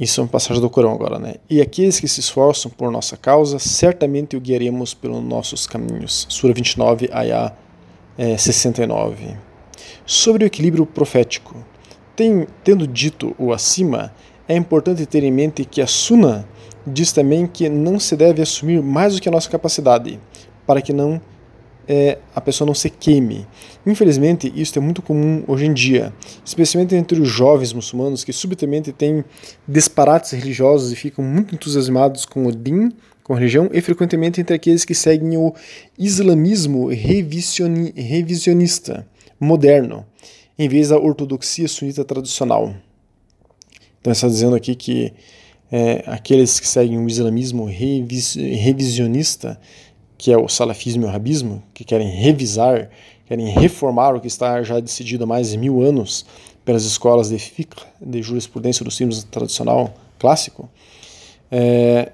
isso 0.00 0.20
é 0.20 0.24
uma 0.24 0.30
passagem 0.30 0.62
do 0.62 0.70
Corão 0.70 0.92
agora, 0.92 1.18
né? 1.18 1.34
E 1.48 1.60
aqueles 1.60 2.00
que 2.00 2.08
se 2.08 2.20
esforçam 2.20 2.70
por 2.70 2.90
nossa 2.90 3.16
causa, 3.16 3.58
certamente 3.58 4.36
o 4.36 4.40
guiaremos 4.40 4.94
pelos 4.94 5.22
nossos 5.22 5.66
caminhos. 5.66 6.26
Sura 6.28 6.54
29, 6.54 7.10
Ayah 7.12 7.54
é, 8.16 8.36
69. 8.36 9.36
Sobre 10.06 10.44
o 10.44 10.46
equilíbrio 10.46 10.86
profético. 10.86 11.56
Tem, 12.16 12.46
tendo 12.64 12.86
dito 12.86 13.34
o 13.38 13.52
acima, 13.52 14.12
é 14.50 14.56
importante 14.56 15.06
ter 15.06 15.22
em 15.22 15.30
mente 15.30 15.64
que 15.64 15.80
a 15.80 15.86
Sunna 15.86 16.44
diz 16.84 17.12
também 17.12 17.46
que 17.46 17.68
não 17.68 18.00
se 18.00 18.16
deve 18.16 18.42
assumir 18.42 18.82
mais 18.82 19.14
do 19.14 19.20
que 19.20 19.28
a 19.28 19.32
nossa 19.32 19.48
capacidade, 19.48 20.18
para 20.66 20.82
que 20.82 20.92
não 20.92 21.20
é, 21.86 22.18
a 22.34 22.40
pessoa 22.40 22.66
não 22.66 22.74
se 22.74 22.90
queime. 22.90 23.46
Infelizmente, 23.86 24.52
isso 24.56 24.76
é 24.76 24.82
muito 24.82 25.02
comum 25.02 25.44
hoje 25.46 25.66
em 25.66 25.72
dia, 25.72 26.12
especialmente 26.44 26.96
entre 26.96 27.20
os 27.20 27.28
jovens 27.28 27.72
muçulmanos 27.72 28.24
que 28.24 28.32
subitamente 28.32 28.90
têm 28.90 29.24
disparates 29.68 30.32
religiosos 30.32 30.90
e 30.90 30.96
ficam 30.96 31.24
muito 31.24 31.54
entusiasmados 31.54 32.24
com 32.24 32.44
o 32.44 32.50
din, 32.50 32.90
com 33.22 33.34
a 33.34 33.36
religião, 33.36 33.70
e 33.72 33.80
frequentemente 33.80 34.40
entre 34.40 34.56
aqueles 34.56 34.84
que 34.84 34.96
seguem 34.96 35.36
o 35.36 35.54
islamismo 35.96 36.88
revisioni 36.88 37.92
revisionista 37.96 39.06
moderno, 39.38 40.04
em 40.58 40.68
vez 40.68 40.88
da 40.88 40.98
ortodoxia 40.98 41.68
sunita 41.68 42.04
tradicional. 42.04 42.74
Então, 44.00 44.12
está 44.12 44.28
dizendo 44.28 44.56
aqui 44.56 44.74
que 44.74 45.12
é, 45.70 46.02
aqueles 46.06 46.58
que 46.58 46.66
seguem 46.66 46.98
o 46.98 47.06
islamismo 47.08 47.64
revis 47.64 48.34
revisionista 48.34 49.60
que 50.20 50.30
é 50.30 50.36
o 50.36 50.48
salafismo 50.48 51.04
e 51.04 51.06
o 51.06 51.10
rabismo, 51.10 51.62
que 51.72 51.82
querem 51.82 52.10
revisar, 52.10 52.90
querem 53.24 53.46
reformar 53.48 54.14
o 54.14 54.20
que 54.20 54.26
está 54.26 54.62
já 54.62 54.78
decidido 54.78 55.24
há 55.24 55.26
mais 55.26 55.48
de 55.48 55.56
mil 55.56 55.80
anos 55.80 56.26
pelas 56.62 56.84
escolas 56.84 57.30
de 57.30 57.38
fiqh, 57.38 57.74
de 57.98 58.20
jurisprudência 58.20 58.84
do 58.84 58.90
sino 58.90 59.10
tradicional 59.24 59.94
clássico. 60.18 60.68
É, 61.50 62.12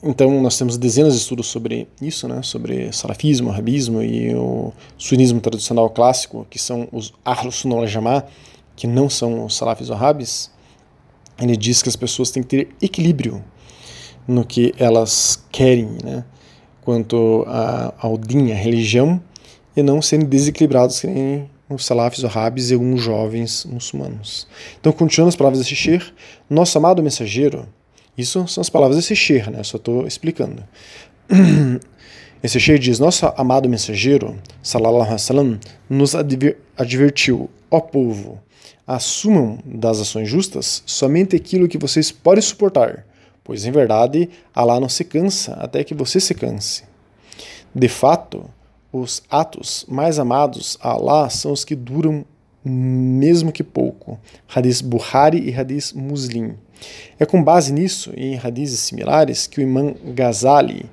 então 0.00 0.40
nós 0.40 0.56
temos 0.56 0.78
dezenas 0.78 1.14
de 1.14 1.18
estudos 1.18 1.48
sobre 1.48 1.88
isso, 2.00 2.28
né, 2.28 2.42
sobre 2.44 2.92
salafismo, 2.92 3.50
rabismo 3.50 4.00
e 4.00 4.32
o 4.36 4.72
sunismo 4.96 5.40
tradicional 5.40 5.90
clássico, 5.90 6.46
que 6.48 6.60
são 6.60 6.86
os 6.92 7.12
Ahlus 7.24 7.56
Sunnah 7.56 8.24
que 8.76 8.86
não 8.86 9.10
são 9.10 9.46
os 9.46 9.56
salafis 9.56 9.90
ou 9.90 9.96
rabis. 9.96 10.48
Ele 11.40 11.56
diz 11.56 11.82
que 11.82 11.88
as 11.88 11.96
pessoas 11.96 12.30
têm 12.30 12.42
que 12.42 12.48
ter 12.48 12.68
equilíbrio 12.82 13.42
no 14.26 14.44
que 14.44 14.74
elas 14.78 15.42
querem, 15.50 15.96
né? 16.04 16.24
quanto 16.82 17.44
a, 17.46 17.94
ao 17.98 18.16
din, 18.18 18.52
a 18.52 18.54
religião, 18.54 19.20
e 19.76 19.82
não 19.82 20.02
serem 20.02 20.26
desequilibrados 20.26 21.00
que 21.00 21.06
nem 21.06 21.48
os 21.68 21.84
salafis, 21.84 22.24
wahhabis 22.24 22.70
e 22.70 22.74
alguns 22.74 23.00
jovens 23.00 23.64
muçulmanos. 23.64 24.46
Então, 24.80 24.92
continuando 24.92 25.28
as 25.28 25.36
palavras 25.36 25.60
desse 25.60 25.76
Sheikh, 25.76 26.12
nosso 26.48 26.76
amado 26.76 27.02
mensageiro, 27.02 27.68
isso 28.18 28.46
são 28.48 28.60
as 28.60 28.68
palavras 28.68 28.96
desse 28.96 29.14
Sheikh, 29.14 29.50
né? 29.50 29.62
só 29.62 29.76
estou 29.76 30.06
explicando. 30.06 30.62
Esse 32.42 32.58
Sheikh 32.58 32.78
diz, 32.78 32.98
nosso 32.98 33.26
amado 33.36 33.68
mensageiro, 33.68 34.36
salallahu 34.62 35.02
alaihi 35.02 35.12
wasallam, 35.12 35.60
nos 35.88 36.14
advertiu, 36.14 37.50
ó 37.70 37.80
povo, 37.80 38.40
assumam 38.86 39.58
das 39.64 40.00
ações 40.00 40.28
justas 40.28 40.82
somente 40.86 41.36
aquilo 41.36 41.68
que 41.68 41.76
vocês 41.76 42.10
podem 42.10 42.40
suportar, 42.40 43.04
pois 43.44 43.66
em 43.66 43.70
verdade 43.70 44.30
Alá 44.54 44.80
não 44.80 44.88
se 44.88 45.04
cansa 45.04 45.52
até 45.54 45.84
que 45.84 45.94
você 45.94 46.18
se 46.18 46.34
canse. 46.34 46.84
De 47.74 47.88
fato, 47.88 48.48
os 48.90 49.22
atos 49.30 49.84
mais 49.86 50.18
amados 50.18 50.78
a 50.80 50.92
Alá 50.92 51.28
são 51.28 51.52
os 51.52 51.64
que 51.64 51.76
duram 51.76 52.24
mesmo 52.64 53.52
que 53.52 53.62
pouco. 53.62 54.18
Hadith 54.48 54.82
Buhari 54.82 55.48
e 55.48 55.54
Hadith 55.54 55.92
Muslim. 55.94 56.54
É 57.18 57.26
com 57.26 57.42
base 57.42 57.72
nisso 57.72 58.12
e 58.16 58.34
em 58.34 58.40
hadiths 58.42 58.80
similares 58.80 59.46
que 59.46 59.60
o 59.60 59.62
Imam 59.62 59.94
Ghazali, 60.14 60.86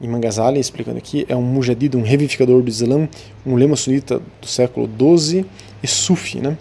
Imam 0.00 0.20
Ghazali, 0.20 0.58
explicando 0.58 0.98
aqui, 0.98 1.26
é 1.28 1.36
um 1.36 1.42
mujadid, 1.42 1.96
um 1.96 2.02
revivificador 2.02 2.62
do 2.62 2.68
Islã, 2.68 3.08
um 3.44 3.54
lema 3.54 3.76
sunita 3.76 4.20
do 4.40 4.46
século 4.46 4.88
XII 5.18 5.44
e 5.82 5.86
sufi. 5.86 6.40
Né? 6.40 6.56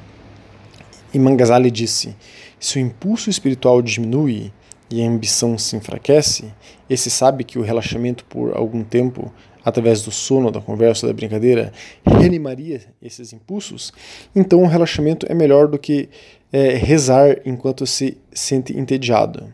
Imam 1.14 1.36
Ghazali 1.36 1.72
disse: 1.72 2.16
se 2.60 2.78
o 2.78 2.82
impulso 2.82 3.30
espiritual 3.30 3.82
diminui, 3.82 4.52
e 4.92 5.04
a 5.04 5.08
ambição 5.08 5.58
se 5.58 5.76
enfraquece, 5.76 6.52
esse 6.90 7.10
sabe 7.10 7.44
que 7.44 7.60
o 7.60 7.62
relaxamento 7.62 8.26
por 8.26 8.56
algum 8.56 8.84
tempo, 8.84 9.32
através 9.64 10.02
do 10.02 10.12
sono, 10.12 10.50
da 10.50 10.60
conversa, 10.60 11.06
da 11.06 11.14
brincadeira, 11.14 11.72
reanimaria 12.04 12.82
esses 13.02 13.32
impulsos, 13.32 13.94
então 14.36 14.64
o 14.64 14.68
relaxamento 14.68 15.26
é 15.30 15.36
melhor 15.36 15.68
do 15.68 15.78
que 15.78 16.10
é, 16.52 16.70
rezar 16.74 17.38
enquanto 17.46 17.86
se 17.86 18.18
sente 18.34 18.78
entediado. 18.78 19.54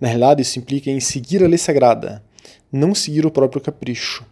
Na 0.00 0.08
realidade, 0.08 0.42
isso 0.42 0.58
implica 0.58 0.90
em 0.90 1.00
seguir 1.00 1.42
a 1.42 1.48
lei 1.48 1.58
sagrada, 1.58 2.22
não 2.72 2.94
seguir 2.94 3.26
o 3.26 3.30
próprio 3.30 3.60
capricho. 3.60 4.24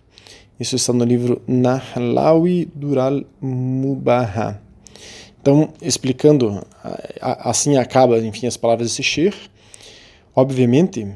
Isso 0.58 0.76
está 0.76 0.92
no 0.92 1.04
livro 1.04 1.42
Nahlawi 1.46 2.70
Dural 2.74 3.22
Mubaha. 3.40 4.60
Então, 5.40 5.72
explicando, 5.82 6.64
assim 7.20 7.76
acaba, 7.76 8.18
enfim, 8.18 8.46
as 8.46 8.56
palavras 8.56 8.88
desse 8.88 9.02
Sheikh, 9.02 9.36
Obviamente, 10.36 11.06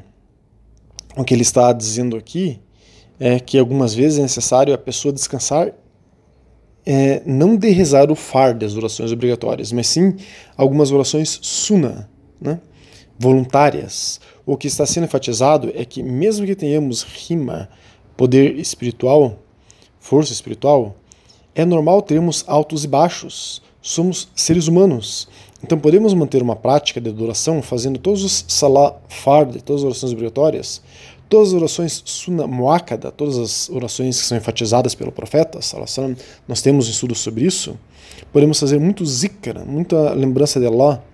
o 1.16 1.25
que 1.25 1.34
ele 1.34 1.42
está 1.42 1.72
dizendo 1.72 2.16
aqui 2.16 2.60
é 3.18 3.40
que 3.40 3.58
algumas 3.58 3.92
vezes 3.92 4.18
é 4.20 4.22
necessário 4.22 4.72
a 4.72 4.78
pessoa 4.78 5.12
descansar 5.12 5.72
é, 6.87 7.20
não 7.26 7.56
de 7.56 7.68
rezar 7.70 8.10
o 8.10 8.14
far 8.14 8.54
das 8.54 8.76
orações 8.76 9.10
obrigatórias, 9.10 9.72
mas 9.72 9.88
sim 9.88 10.16
algumas 10.56 10.92
orações 10.92 11.38
suna, 11.42 12.08
né? 12.40 12.60
voluntárias. 13.18 14.20
O 14.48 14.56
que 14.56 14.66
está 14.66 14.86
sendo 14.86 15.04
enfatizado 15.04 15.70
é 15.74 15.84
que 15.84 16.02
mesmo 16.02 16.46
que 16.46 16.54
tenhamos 16.54 17.02
rima, 17.02 17.68
poder 18.16 18.58
espiritual, 18.58 19.38
força 20.00 20.32
espiritual, 20.32 20.96
é 21.54 21.64
normal 21.64 22.00
termos 22.00 22.44
altos 22.46 22.84
e 22.84 22.88
baixos. 22.88 23.62
Somos 23.82 24.28
seres 24.34 24.66
humanos 24.66 25.28
então 25.62 25.78
podemos 25.78 26.14
manter 26.14 26.40
uma 26.40 26.54
prática 26.54 27.00
de 27.00 27.10
adoração 27.10 27.60
fazendo 27.60 27.98
todos 27.98 28.22
os 28.22 28.44
salah 28.48 28.94
fard, 29.08 29.60
todas 29.62 29.82
as 29.82 29.86
orações 29.86 30.12
obrigatórias, 30.12 30.82
Todas 31.28 31.48
as 31.48 31.54
orações 31.54 32.02
Sunna 32.06 32.46
Muakkada, 32.46 33.10
todas 33.10 33.36
as 33.36 33.68
orações 33.68 34.18
que 34.18 34.26
são 34.26 34.38
enfatizadas 34.38 34.94
pelo 34.94 35.12
profeta, 35.12 35.60
nós 36.48 36.62
temos 36.62 36.88
estudos 36.88 37.18
sobre 37.18 37.44
isso. 37.44 37.78
Podemos 38.32 38.58
fazer 38.58 38.80
muito 38.80 39.04
zikr, 39.04 39.58
muita 39.66 40.14
lembrança 40.14 40.58
de 40.58 40.64
Allah, 40.64 41.04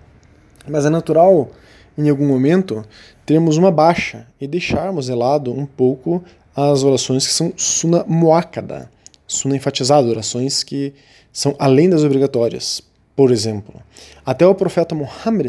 mas 0.65 0.85
é 0.85 0.89
natural, 0.89 1.49
em 1.97 2.09
algum 2.09 2.27
momento, 2.27 2.83
termos 3.25 3.57
uma 3.57 3.71
baixa 3.71 4.27
e 4.39 4.47
deixarmos 4.47 5.05
de 5.05 5.13
lado 5.13 5.51
um 5.51 5.65
pouco 5.65 6.23
as 6.55 6.83
orações 6.83 7.25
que 7.25 7.33
são 7.33 7.53
Sunna 7.55 8.03
Muakkada, 8.07 8.89
Sunna 9.27 9.55
enfatizada, 9.55 10.07
orações 10.07 10.63
que 10.63 10.93
são 11.31 11.55
além 11.59 11.89
das 11.89 12.03
obrigatórias. 12.03 12.81
Por 13.15 13.31
exemplo, 13.31 13.81
até 14.25 14.45
o 14.45 14.53
profeta 14.53 14.93
Muhammad 14.93 15.47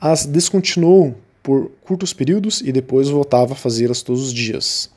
as 0.00 0.26
descontinuou 0.26 1.14
por 1.42 1.70
curtos 1.84 2.12
períodos 2.12 2.60
e 2.60 2.72
depois 2.72 3.08
voltava 3.08 3.52
a 3.52 3.56
fazê-las 3.56 4.02
todos 4.02 4.22
os 4.22 4.32
dias. 4.32 4.90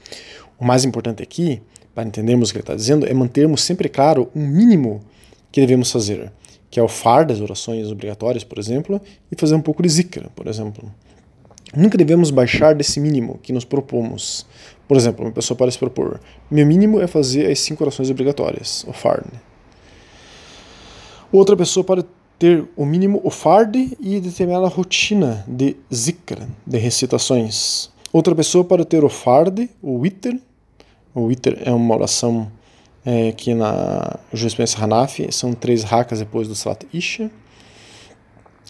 O 0.59 0.65
mais 0.65 0.85
importante 0.85 1.21
aqui, 1.21 1.61
para 1.93 2.07
entendermos 2.07 2.49
o 2.49 2.53
que 2.53 2.57
ele 2.59 2.63
está 2.63 2.75
dizendo, 2.75 3.05
é 3.05 3.13
mantermos 3.13 3.61
sempre 3.61 3.89
claro 3.89 4.29
um 4.35 4.45
mínimo 4.47 5.01
que 5.51 5.59
devemos 5.59 5.91
fazer, 5.91 6.31
que 6.75 6.79
é 6.81 6.83
o 6.83 6.89
far 6.89 7.25
das 7.25 7.39
orações 7.39 7.89
obrigatórias, 7.89 8.43
por 8.43 8.59
exemplo, 8.59 8.99
e 9.31 9.39
fazer 9.39 9.55
um 9.55 9.61
pouco 9.61 9.81
de 9.81 9.87
zikra, 9.87 10.29
por 10.35 10.45
exemplo. 10.45 10.91
Nunca 11.73 11.97
devemos 11.97 12.31
baixar 12.31 12.75
desse 12.75 12.99
mínimo 12.99 13.39
que 13.41 13.53
nos 13.53 13.63
propomos. 13.63 14.45
Por 14.85 14.97
exemplo, 14.97 15.23
uma 15.23 15.31
pessoa 15.31 15.57
pode 15.57 15.71
se 15.71 15.79
propor: 15.79 16.19
meu 16.51 16.65
mínimo 16.65 16.99
é 16.99 17.07
fazer 17.07 17.49
as 17.49 17.59
cinco 17.61 17.81
orações 17.81 18.09
obrigatórias, 18.09 18.83
o 18.89 18.91
fard. 18.91 19.25
Outra 21.31 21.55
pessoa 21.55 21.81
pode 21.81 22.03
ter 22.37 22.67
o 22.75 22.85
mínimo 22.85 23.21
o 23.23 23.29
farde 23.29 23.95
e 23.97 24.19
determinada 24.19 24.67
rotina 24.67 25.45
de 25.47 25.77
zikra, 25.93 26.45
de 26.67 26.77
recitações. 26.77 27.89
Outra 28.11 28.35
pessoa 28.35 28.65
pode 28.65 28.83
ter 28.83 29.01
o 29.01 29.09
farde, 29.09 29.69
o 29.81 29.99
witr. 29.99 30.37
O 31.13 31.21
witr 31.27 31.57
é 31.63 31.71
uma 31.71 31.95
oração 31.95 32.51
é, 33.05 33.31
que 33.31 33.53
na 33.53 34.17
jurisprudência 34.33 34.83
Hanafi 34.83 35.31
são 35.31 35.53
três 35.53 35.83
rakas 35.83 36.19
depois 36.19 36.47
do 36.47 36.55
Salat 36.55 36.85
Isha. 36.91 37.29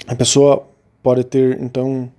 A 0.06 0.16
pessoa 0.16 0.68
pode 1.02 1.24
ter, 1.24 1.62
então, 1.62 2.12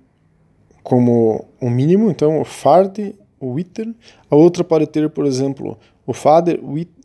como 0.81 1.45
o 1.61 1.69
mínimo, 1.69 2.09
então, 2.09 2.41
o 2.41 2.45
farde, 2.45 3.13
o 3.39 3.51
witr. 3.51 3.93
A 4.31 4.35
outra 4.35 4.63
pode 4.63 4.87
ter, 4.87 5.09
por 5.09 5.25
exemplo, 5.25 5.77
o 6.05 6.13
farde, 6.13 6.59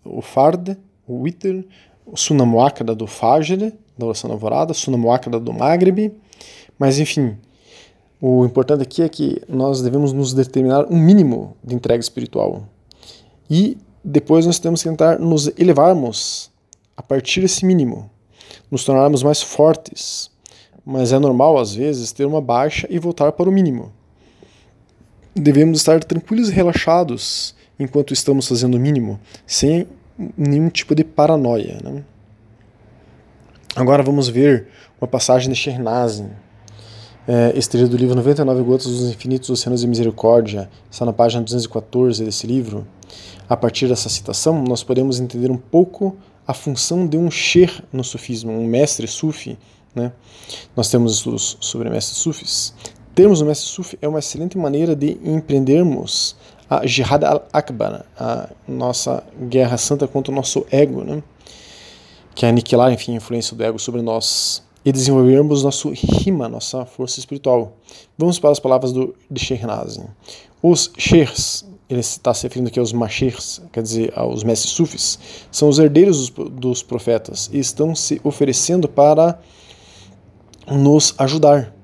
o 0.05 0.23
farde, 0.23 0.77
o 1.07 1.21
witr, 1.21 1.65
o 2.07 2.17
sunamuakada 2.17 2.95
do 2.95 3.07
Fajr, 3.07 3.73
da 3.97 4.07
oração 4.07 4.29
da 4.29 4.35
alvorada, 4.35 4.75
Sunamuakada 4.75 5.39
do 5.39 5.53
Maghreb, 5.53 6.13
mas 6.79 6.99
enfim, 6.99 7.37
o 8.21 8.45
importante 8.45 8.83
aqui 8.83 9.03
é 9.03 9.09
que 9.09 9.41
nós 9.49 9.83
devemos 9.83 10.13
nos 10.13 10.33
determinar 10.33 10.87
um 10.91 10.97
mínimo 10.97 11.57
de 11.63 11.75
entrega 11.75 12.01
espiritual. 12.01 12.65
E 13.51 13.77
depois 14.05 14.47
nós 14.47 14.59
temos 14.59 14.83
que 14.83 14.89
tentar 14.89 15.19
nos 15.19 15.51
elevarmos 15.59 16.51
a 16.97 17.03
partir 17.03 17.41
desse 17.41 17.65
mínimo, 17.65 18.11
nos 18.71 18.85
tornarmos 18.85 19.23
mais 19.23 19.43
fortes. 19.43 20.31
Mas 20.85 21.13
é 21.13 21.19
normal, 21.19 21.59
às 21.59 21.75
vezes, 21.75 22.11
ter 22.11 22.25
uma 22.25 22.41
baixa 22.41 22.87
e 22.91 22.99
voltar 22.99 23.33
para 23.33 23.49
o 23.49 23.53
mínimo. 23.53 23.93
Devemos 25.35 25.79
estar 25.79 26.03
tranquilos 26.03 26.51
e 26.51 26.53
relaxados 26.53 27.55
enquanto 27.79 28.13
estamos 28.13 28.49
fazendo 28.49 28.75
o 28.75 28.81
mínimo, 28.81 29.19
sem 29.47 29.87
nenhum 30.37 30.69
tipo 30.69 30.95
de 30.95 31.05
paranoia. 31.05 31.79
Né? 31.83 32.05
Agora 33.75 34.03
vamos 34.03 34.29
ver 34.29 34.69
uma 35.01 35.09
passagem 35.09 35.51
de 35.51 35.57
Shernazin, 35.57 36.31
é, 37.27 37.53
extraída 37.57 37.89
do 37.89 37.97
livro 37.97 38.15
99 38.15 38.63
Gotas 38.63 38.87
dos 38.87 39.11
Infinitos 39.11 39.49
Oceanos 39.49 39.81
de 39.81 39.87
Misericórdia, 39.87 40.69
está 40.91 41.05
na 41.05 41.13
página 41.13 41.43
214 41.43 42.25
desse 42.25 42.47
livro. 42.47 42.87
A 43.53 43.57
partir 43.59 43.87
dessa 43.87 44.09
citação, 44.09 44.65
nós 44.65 44.83
podemos 44.83 45.21
entender 45.21 45.51
um 45.51 45.59
pouco 45.59 46.17
a 46.47 46.55
função 46.55 47.07
de 47.07 47.19
um 47.19 47.31
Sher 47.31 47.85
no 47.93 48.03
sufismo, 48.03 48.51
um 48.51 48.67
mestre 48.67 49.07
sufi. 49.07 49.59
Né? 49.95 50.11
Nós 50.75 50.89
temos 50.89 51.17
estudos 51.17 51.59
sobre 51.61 51.91
mestres 51.91 52.17
sufis. 52.17 52.73
Termos 53.15 53.43
um 53.43 53.45
mestre 53.45 53.69
sufi 53.69 53.99
é 54.01 54.09
uma 54.09 54.21
excelente 54.21 54.57
maneira 54.57 54.97
de 54.97 55.19
empreendermos 55.23 56.35
a 56.71 56.87
Jihad 56.87 57.23
al-Akbar, 57.25 58.07
a 58.19 58.49
nossa 58.67 59.23
guerra 59.51 59.77
santa 59.77 60.09
contra 60.09 60.33
o 60.33 60.35
nosso 60.35 60.65
ego. 60.71 61.05
Né? 61.05 61.23
que 62.35 62.47
é 62.47 62.49
aniquilar, 62.49 62.91
enfim, 62.91 63.13
a 63.13 63.17
influência 63.17 63.55
do 63.55 63.63
ego 63.63 63.79
sobre 63.79 64.01
nós 64.01 64.63
e 64.83 64.91
desenvolvermos 64.91 65.63
nosso 65.63 65.91
rima, 65.91 66.49
nossa 66.49 66.87
força 66.87 67.19
espiritual. 67.19 67.77
Vamos 68.17 68.39
para 68.39 68.51
as 68.51 68.59
palavras 68.59 68.95
do, 68.95 69.15
de 69.31 69.45
Sheikh 69.45 69.67
Os 70.63 70.91
sheikhs, 70.97 71.67
ele 71.93 72.01
está 72.01 72.33
se 72.33 72.45
referindo 72.45 72.69
aqui 72.69 72.79
aos 72.79 72.93
masheikhs, 72.93 73.61
quer 73.73 73.83
dizer, 73.83 74.13
aos 74.17 74.43
mestres 74.43 74.73
sufis, 74.73 75.19
são 75.51 75.69
os 75.69 75.79
herdeiros 75.79 76.31
dos, 76.31 76.51
dos 76.51 76.83
profetas 76.83 77.51
e 77.53 77.59
estão 77.59 77.95
se 77.95 78.21
oferecendo 78.25 78.89
para 78.89 79.39
nos 80.67 81.15
ajudar. 81.19 81.75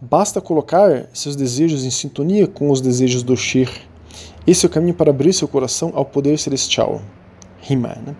Basta 0.00 0.40
colocar 0.40 1.08
seus 1.12 1.36
desejos 1.36 1.84
em 1.84 1.90
sintonia 1.90 2.46
com 2.46 2.70
os 2.70 2.80
desejos 2.80 3.22
do 3.22 3.36
sheikh. 3.36 3.72
Esse 4.46 4.64
é 4.64 4.68
o 4.68 4.72
caminho 4.72 4.94
para 4.94 5.10
abrir 5.10 5.32
seu 5.32 5.48
coração 5.48 5.92
ao 5.94 6.04
poder 6.04 6.38
celestial. 6.38 7.02
Rima, 7.60 7.98
né? 8.06 8.16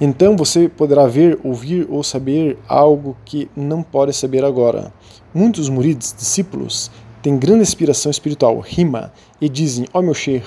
Então 0.00 0.34
você 0.34 0.68
poderá 0.68 1.06
ver, 1.06 1.38
ouvir 1.44 1.86
ou 1.90 2.02
saber 2.02 2.56
algo 2.66 3.14
que 3.24 3.50
não 3.54 3.82
pode 3.82 4.14
saber 4.14 4.44
agora. 4.44 4.92
Muitos 5.34 5.68
murids, 5.68 6.14
discípulos, 6.16 6.90
têm 7.22 7.38
grande 7.38 7.62
inspiração 7.62 8.10
espiritual, 8.10 8.58
rima, 8.60 9.12
e 9.40 9.48
dizem: 9.48 9.86
Ó 9.92 9.98
oh, 9.98 10.02
meu 10.02 10.14
Sheikh, 10.14 10.46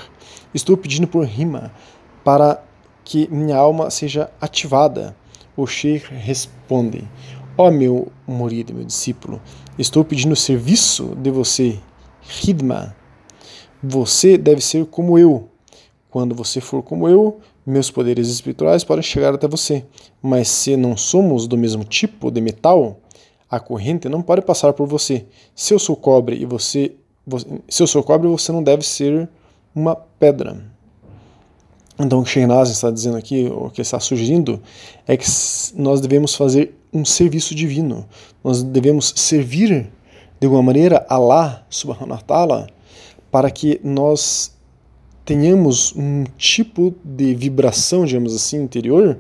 estou 0.53 0.77
pedindo 0.77 1.07
por 1.07 1.25
rima 1.25 1.71
para 2.23 2.63
que 3.03 3.27
minha 3.31 3.57
alma 3.57 3.89
seja 3.89 4.29
ativada. 4.39 5.15
O 5.55 5.67
Sheikh 5.67 6.13
responde: 6.13 7.07
Ó 7.57 7.67
oh, 7.67 7.71
meu 7.71 8.11
murid, 8.27 8.71
meu 8.73 8.83
discípulo, 8.83 9.41
estou 9.77 10.03
pedindo 10.03 10.35
serviço 10.35 11.15
de 11.15 11.29
você, 11.29 11.79
hidma. 12.43 12.95
Você 13.81 14.37
deve 14.37 14.61
ser 14.61 14.85
como 14.85 15.19
eu. 15.19 15.49
Quando 16.09 16.33
você 16.33 16.61
for 16.61 16.81
como 16.81 17.09
eu, 17.09 17.39
meus 17.65 17.89
poderes 17.89 18.27
espirituais 18.27 18.83
podem 18.83 19.03
chegar 19.03 19.33
até 19.33 19.47
você, 19.47 19.85
mas 20.21 20.47
se 20.47 20.77
não 20.77 20.95
somos 20.95 21.47
do 21.47 21.57
mesmo 21.57 21.83
tipo 21.83 22.29
de 22.29 22.39
metal, 22.39 22.99
a 23.49 23.59
corrente 23.59 24.09
não 24.09 24.21
pode 24.21 24.41
passar 24.41 24.73
por 24.73 24.87
você. 24.87 25.25
Se 25.55 25.73
eu 25.73 25.79
sou 25.79 25.95
cobre 25.95 26.35
e 26.35 26.45
você, 26.45 26.95
se 27.67 27.83
eu 27.83 27.87
sou 27.87 28.03
cobre, 28.03 28.27
você 28.27 28.51
não 28.51 28.63
deve 28.63 28.83
ser 28.83 29.29
uma 29.75 29.95
pedra. 29.95 30.63
Então 31.99 32.19
o 32.19 32.23
que 32.23 32.29
Shehnaz 32.29 32.69
está 32.69 32.89
dizendo 32.89 33.17
aqui, 33.17 33.45
o 33.45 33.69
que 33.69 33.81
está 33.81 33.99
sugerindo, 33.99 34.61
é 35.07 35.15
que 35.15 35.25
nós 35.75 36.01
devemos 36.01 36.35
fazer 36.35 36.75
um 36.91 37.05
serviço 37.05 37.53
divino. 37.53 38.05
Nós 38.43 38.63
devemos 38.63 39.13
servir 39.15 39.91
de 40.39 40.45
alguma 40.45 40.63
maneira 40.63 41.05
Allah 41.09 41.65
subhanahu 41.69 42.11
wa 42.11 42.21
ta'ala 42.21 42.67
para 43.31 43.49
que 43.49 43.79
nós 43.83 44.53
tenhamos 45.25 45.93
um 45.95 46.25
tipo 46.37 46.93
de 47.03 47.33
vibração, 47.33 48.05
digamos 48.05 48.35
assim, 48.35 48.61
interior, 48.61 49.19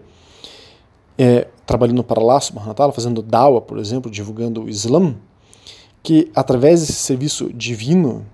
é, 1.17 1.47
trabalhando 1.65 2.03
para 2.03 2.19
Allah 2.19 2.41
subhanahu 2.41 2.69
wa 2.69 2.73
ta'ala, 2.75 2.93
fazendo 2.93 3.21
dawa, 3.21 3.61
por 3.61 3.77
exemplo, 3.77 4.11
divulgando 4.11 4.63
o 4.63 4.69
Islã, 4.69 5.15
que 6.01 6.29
através 6.35 6.81
desse 6.81 6.93
serviço 6.93 7.51
divino 7.53 8.25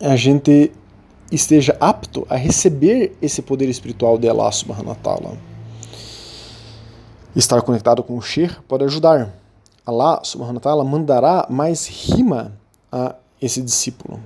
a 0.00 0.16
gente 0.16 0.72
esteja 1.32 1.76
apto 1.80 2.26
a 2.28 2.36
receber 2.36 3.16
esse 3.20 3.42
poder 3.42 3.68
espiritual 3.68 4.18
de 4.18 4.28
Allah 4.28 4.52
subhanahu 4.52 4.90
wa 4.90 4.94
ta'ala. 4.94 5.38
Estar 7.34 7.62
conectado 7.62 8.02
com 8.02 8.16
o 8.16 8.22
Sher 8.22 8.62
pode 8.68 8.84
ajudar. 8.84 9.34
Allah 9.86 10.20
subhanahu 10.22 10.56
wa 10.56 10.60
ta'ala 10.60 10.84
mandará 10.84 11.46
mais 11.48 11.86
rima 11.86 12.52
a 12.90 13.16
esse 13.40 13.62
discípulo 13.62 14.20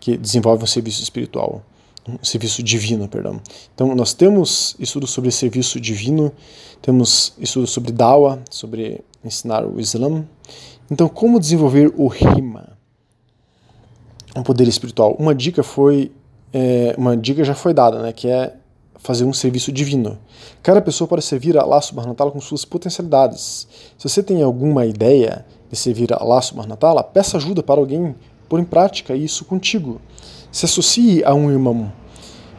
que 0.00 0.16
desenvolve 0.16 0.62
um 0.62 0.66
serviço 0.66 1.02
espiritual, 1.02 1.62
um 2.06 2.22
serviço 2.22 2.62
divino, 2.62 3.08
perdão. 3.08 3.40
Então 3.74 3.94
nós 3.94 4.12
temos 4.12 4.76
estudos 4.78 5.10
sobre 5.10 5.30
serviço 5.30 5.80
divino, 5.80 6.30
temos 6.82 7.32
estudos 7.38 7.70
sobre 7.70 7.90
dawa, 7.90 8.42
sobre 8.50 9.00
ensinar 9.24 9.66
o 9.66 9.80
Islã. 9.80 10.24
Então 10.90 11.08
como 11.08 11.40
desenvolver 11.40 11.92
o 11.96 12.06
rima, 12.06 12.74
um 14.36 14.42
poder 14.42 14.68
espiritual? 14.68 15.16
Uma 15.18 15.34
dica 15.34 15.62
foi, 15.62 16.12
é, 16.54 16.94
uma 16.96 17.16
dica 17.16 17.42
já 17.42 17.54
foi 17.54 17.74
dada, 17.74 18.00
né, 18.00 18.12
que 18.12 18.28
é 18.28 18.54
fazer 18.98 19.24
um 19.24 19.32
serviço 19.32 19.72
divino. 19.72 20.16
Cada 20.62 20.80
pessoa 20.80 21.08
pode 21.08 21.22
servir 21.22 21.58
a 21.58 21.62
Allah 21.62 21.80
subhanahu 21.82 22.14
wa 22.18 22.30
com 22.30 22.40
suas 22.40 22.64
potencialidades. 22.64 23.66
Se 23.98 24.08
você 24.08 24.22
tem 24.22 24.40
alguma 24.40 24.86
ideia 24.86 25.44
de 25.68 25.76
servir 25.76 26.12
a 26.14 26.16
Allah 26.16 26.40
subhanahu 26.40 26.78
wa 26.80 27.02
peça 27.02 27.36
ajuda 27.36 27.62
para 27.62 27.80
alguém 27.80 28.14
pôr 28.48 28.60
em 28.60 28.64
prática 28.64 29.14
isso 29.14 29.44
contigo. 29.44 30.00
Se 30.52 30.64
associe 30.64 31.24
a 31.24 31.34
um 31.34 31.50
irmão. 31.50 31.92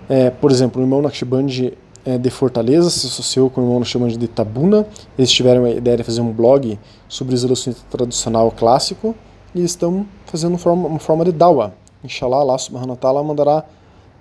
É, 0.09 0.29
por 0.29 0.51
exemplo, 0.51 0.81
o 0.81 0.85
irmão 0.85 1.01
Naqshband 1.01 1.71
é, 2.05 2.17
de 2.17 2.29
Fortaleza 2.29 2.89
se 2.89 3.07
associou 3.07 3.49
com 3.49 3.61
o 3.61 3.63
irmão 3.63 3.79
Naqshband 3.79 4.09
de 4.09 4.27
Tabuna. 4.27 4.85
Eles 5.17 5.31
tiveram 5.31 5.63
a 5.63 5.69
ideia 5.71 5.97
de 5.97 6.03
fazer 6.03 6.21
um 6.21 6.31
blog 6.31 6.77
sobre 7.07 7.33
o 7.33 7.35
islamismo 7.35 7.73
tradicional 7.89 8.51
clássico 8.51 9.15
e 9.55 9.63
estão 9.63 10.05
fazendo 10.25 10.51
uma 10.51 10.59
forma, 10.59 10.87
uma 10.87 10.99
forma 10.99 11.25
de 11.25 11.31
dawa, 11.31 11.73
inshallah, 12.03 12.41
Allah 12.41 12.57
subhanahu 12.57 12.99
wa 13.01 13.23
mandará 13.23 13.65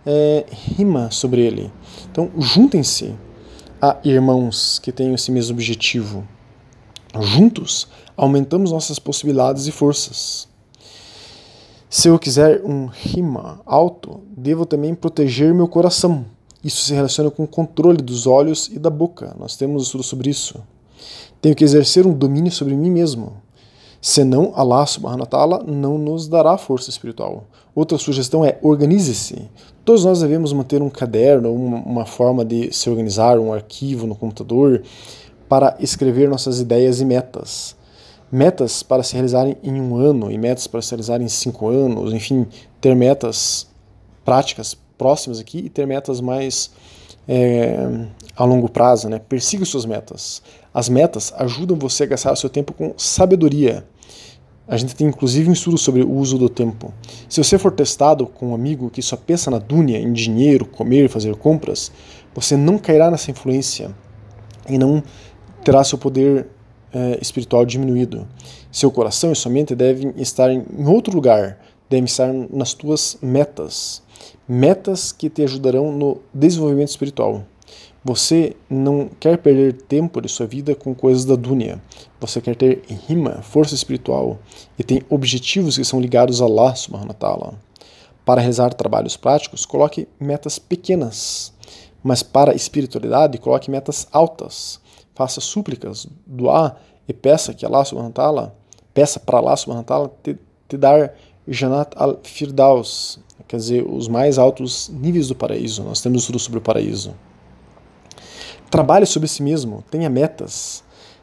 é, 0.06 0.44
rima 0.50 1.10
sobre 1.10 1.40
ele. 1.40 1.72
Então, 2.10 2.30
juntem-se 2.38 3.14
a 3.80 3.98
irmãos 4.04 4.78
que 4.78 4.92
tenham 4.92 5.14
esse 5.14 5.30
mesmo 5.30 5.54
objetivo. 5.54 6.26
Juntos, 7.20 7.88
aumentamos 8.16 8.72
nossas 8.72 8.98
possibilidades 8.98 9.66
e 9.66 9.72
forças. 9.72 10.48
Se 11.88 12.08
eu 12.08 12.18
quiser 12.18 12.60
um 12.64 12.86
rima 12.86 13.60
alto, 13.64 14.20
devo 14.36 14.66
também 14.66 14.94
proteger 14.94 15.54
meu 15.54 15.68
coração. 15.68 16.24
Isso 16.62 16.82
se 16.82 16.94
relaciona 16.94 17.30
com 17.30 17.44
o 17.44 17.48
controle 17.48 17.98
dos 17.98 18.26
olhos 18.26 18.68
e 18.72 18.78
da 18.78 18.90
boca. 18.90 19.36
Nós 19.38 19.54
temos 19.54 19.84
estudo 19.84 20.02
sobre 20.02 20.30
isso. 20.30 20.60
Tenho 21.40 21.54
que 21.54 21.62
exercer 21.62 22.06
um 22.06 22.12
domínio 22.12 22.50
sobre 22.50 22.74
mim 22.74 22.90
mesmo. 22.90 23.34
Senão, 24.06 24.52
Allah 24.54 24.84
subhanahu 24.84 25.20
wa 25.20 25.26
ta'ala 25.26 25.64
não 25.66 25.96
nos 25.96 26.28
dará 26.28 26.58
força 26.58 26.90
espiritual. 26.90 27.44
Outra 27.74 27.96
sugestão 27.96 28.44
é 28.44 28.58
organize-se. 28.60 29.50
Todos 29.82 30.04
nós 30.04 30.20
devemos 30.20 30.52
manter 30.52 30.82
um 30.82 30.90
caderno, 30.90 31.50
uma, 31.50 32.04
forma 32.04 32.44
de 32.44 32.70
se 32.70 32.90
organizar, 32.90 33.38
um 33.38 33.50
arquivo 33.50 34.06
no 34.06 34.14
computador 34.14 34.82
para 35.48 35.74
escrever 35.80 36.28
nossas 36.28 36.60
ideias 36.60 37.00
e 37.00 37.04
metas. 37.06 37.74
Metas 38.30 38.82
para 38.82 39.02
se 39.02 39.14
realizarem 39.14 39.56
em 39.62 39.80
um 39.80 39.96
ano 39.96 40.30
e 40.30 40.36
metas 40.36 40.66
para 40.66 40.82
se 40.82 40.90
realizarem 40.90 41.24
em 41.24 41.30
cinco 41.30 41.66
anos, 41.68 42.12
enfim, 42.12 42.46
ter 42.82 42.94
metas 42.94 43.66
práticas 44.22 44.76
próximas 44.98 45.40
aqui 45.40 45.60
e 45.60 45.70
ter 45.70 45.86
metas 45.86 46.20
mais 46.20 46.70
é, 47.26 48.06
a 48.36 48.44
longo 48.44 48.68
prazo, 48.68 49.08
né? 49.08 49.18
Persiga 49.18 49.64
suas 49.64 49.86
metas. 49.86 50.42
As 50.74 50.90
metas 50.90 51.32
ajudam 51.38 51.78
você 51.78 52.02
a 52.02 52.06
gastar 52.06 52.32
o 52.32 52.36
seu 52.36 52.50
tempo 52.50 52.74
com 52.74 52.92
sabedoria. 52.98 53.86
A 54.66 54.78
gente 54.78 54.96
tem 54.96 55.06
inclusive 55.06 55.50
um 55.50 55.52
estudo 55.52 55.76
sobre 55.76 56.02
o 56.02 56.10
uso 56.10 56.38
do 56.38 56.48
tempo. 56.48 56.92
Se 57.28 57.42
você 57.42 57.58
for 57.58 57.70
testado 57.70 58.26
com 58.26 58.48
um 58.48 58.54
amigo 58.54 58.88
que 58.88 59.02
só 59.02 59.14
pensa 59.14 59.50
na 59.50 59.58
dúnia, 59.58 59.98
em 59.98 60.12
dinheiro, 60.12 60.64
comer, 60.64 61.10
fazer 61.10 61.36
compras, 61.36 61.92
você 62.34 62.56
não 62.56 62.78
cairá 62.78 63.10
nessa 63.10 63.30
influência 63.30 63.94
e 64.68 64.78
não 64.78 65.02
terá 65.62 65.84
seu 65.84 65.98
poder 65.98 66.46
é, 66.92 67.18
espiritual 67.20 67.66
diminuído. 67.66 68.26
Seu 68.72 68.90
coração 68.90 69.32
e 69.32 69.36
sua 69.36 69.52
mente 69.52 69.74
devem 69.74 70.14
estar 70.16 70.50
em 70.50 70.64
outro 70.86 71.14
lugar, 71.14 71.58
devem 71.90 72.06
estar 72.06 72.32
nas 72.50 72.72
tuas 72.72 73.18
metas. 73.20 74.02
Metas 74.48 75.12
que 75.12 75.28
te 75.28 75.42
ajudarão 75.42 75.92
no 75.92 76.22
desenvolvimento 76.32 76.88
espiritual. 76.88 77.44
Você 78.04 78.54
não 78.68 79.08
quer 79.18 79.38
perder 79.38 79.72
tempo 79.72 80.20
de 80.20 80.28
sua 80.28 80.46
vida 80.46 80.74
com 80.74 80.94
coisas 80.94 81.24
da 81.24 81.36
dunya. 81.36 81.80
Você 82.20 82.38
quer 82.38 82.54
ter 82.54 82.82
rima, 83.08 83.40
força 83.40 83.74
espiritual 83.74 84.38
e 84.78 84.84
tem 84.84 85.00
objetivos 85.08 85.78
que 85.78 85.84
são 85.84 86.02
ligados 86.02 86.42
a 86.42 86.44
Allah 86.44 86.74
subhanahu 86.74 87.08
wa 87.08 87.14
ta'ala. 87.14 87.54
Para 88.22 88.42
realizar 88.42 88.74
trabalhos 88.74 89.16
práticos, 89.16 89.64
coloque 89.64 90.06
metas 90.20 90.58
pequenas, 90.58 91.50
mas 92.02 92.22
para 92.22 92.54
espiritualidade, 92.54 93.38
coloque 93.38 93.70
metas 93.70 94.06
altas. 94.12 94.78
Faça 95.14 95.40
súplicas, 95.40 96.06
doar 96.26 96.78
e 97.08 97.12
peça 97.14 97.54
que 97.54 97.64
Allah 97.64 97.86
subhanahu 97.86 98.10
wa 98.10 98.14
ta'ala, 98.14 98.54
peça 98.92 99.18
para 99.18 99.38
Allah 99.38 99.56
subhanahu 99.56 99.82
wa 99.82 99.86
ta'ala 99.86 100.12
te, 100.22 100.36
te 100.68 100.76
dar 100.76 101.14
Janat 101.48 101.94
al-Firdaus, 101.96 103.18
quer 103.48 103.56
dizer, 103.56 103.86
os 103.86 104.08
mais 104.08 104.38
altos 104.38 104.90
níveis 104.90 105.28
do 105.28 105.34
paraíso. 105.34 105.82
Nós 105.82 106.02
temos 106.02 106.22
estudo 106.22 106.38
sobre 106.38 106.58
o 106.58 106.62
paraíso. 106.62 107.14
Trabalhe 108.74 109.06
sobre 109.06 109.28
si 109.28 109.40
mesmo, 109.40 109.84
tenha 109.88 110.10
metas, 110.10 110.82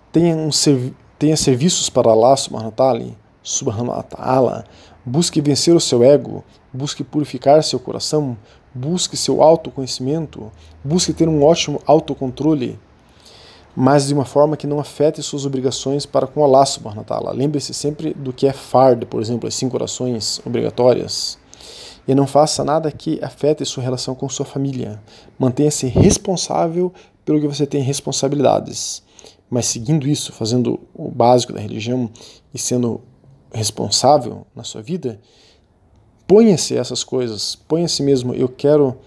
tenha, 0.09 0.33
um 0.33 0.53
servi 0.53 0.95
tenha 1.19 1.35
serviços 1.35 1.89
para 1.89 2.09
Allah 2.09 2.33
subhanahu 2.37 3.89
wa 3.89 4.03
ta'ala, 4.03 4.63
busque 5.05 5.41
vencer 5.41 5.75
o 5.75 5.79
seu 5.81 6.01
ego, 6.01 6.45
busque 6.71 7.03
purificar 7.03 7.61
seu 7.61 7.77
coração, 7.77 8.37
busque 8.73 9.17
seu 9.17 9.43
autoconhecimento, 9.43 10.49
busque 10.81 11.11
ter 11.11 11.27
um 11.27 11.43
ótimo 11.43 11.81
autocontrole, 11.85 12.79
mas 13.75 14.07
de 14.07 14.13
uma 14.13 14.23
forma 14.23 14.55
que 14.55 14.65
não 14.65 14.79
afete 14.79 15.21
suas 15.21 15.45
obrigações 15.45 16.05
para 16.05 16.27
com 16.27 16.45
Allah 16.45 16.65
subhanahu. 16.65 17.33
Lembre-se 17.33 17.73
sempre 17.73 18.13
do 18.13 18.31
que 18.31 18.47
é 18.47 18.53
fard, 18.53 19.05
por 19.07 19.19
exemplo, 19.19 19.49
as 19.49 19.55
cinco 19.55 19.75
orações 19.75 20.39
obrigatórias. 20.45 21.37
E 22.07 22.15
não 22.15 22.25
faça 22.25 22.63
nada 22.63 22.91
que 22.91 23.19
afete 23.23 23.63
sua 23.65 23.83
relação 23.83 24.15
com 24.15 24.27
sua 24.27 24.45
família. 24.45 25.01
Mantenha-se 25.37 25.87
responsável 25.87 26.91
pelo 27.23 27.39
que 27.39 27.47
você 27.47 27.65
tem 27.65 27.81
responsabilidades. 27.81 29.03
Mas 29.49 29.65
seguindo 29.65 30.07
isso, 30.07 30.31
fazendo 30.31 30.79
o 30.93 31.09
básico 31.09 31.53
da 31.53 31.59
religião 31.59 32.09
e 32.53 32.57
sendo 32.57 33.01
responsável 33.53 34.47
na 34.55 34.63
sua 34.63 34.81
vida, 34.81 35.19
ponha-se 36.25 36.75
essas 36.77 37.03
coisas, 37.03 37.55
ponha-se 37.55 38.01
mesmo, 38.01 38.33
eu 38.33 38.47
quero 38.47 38.97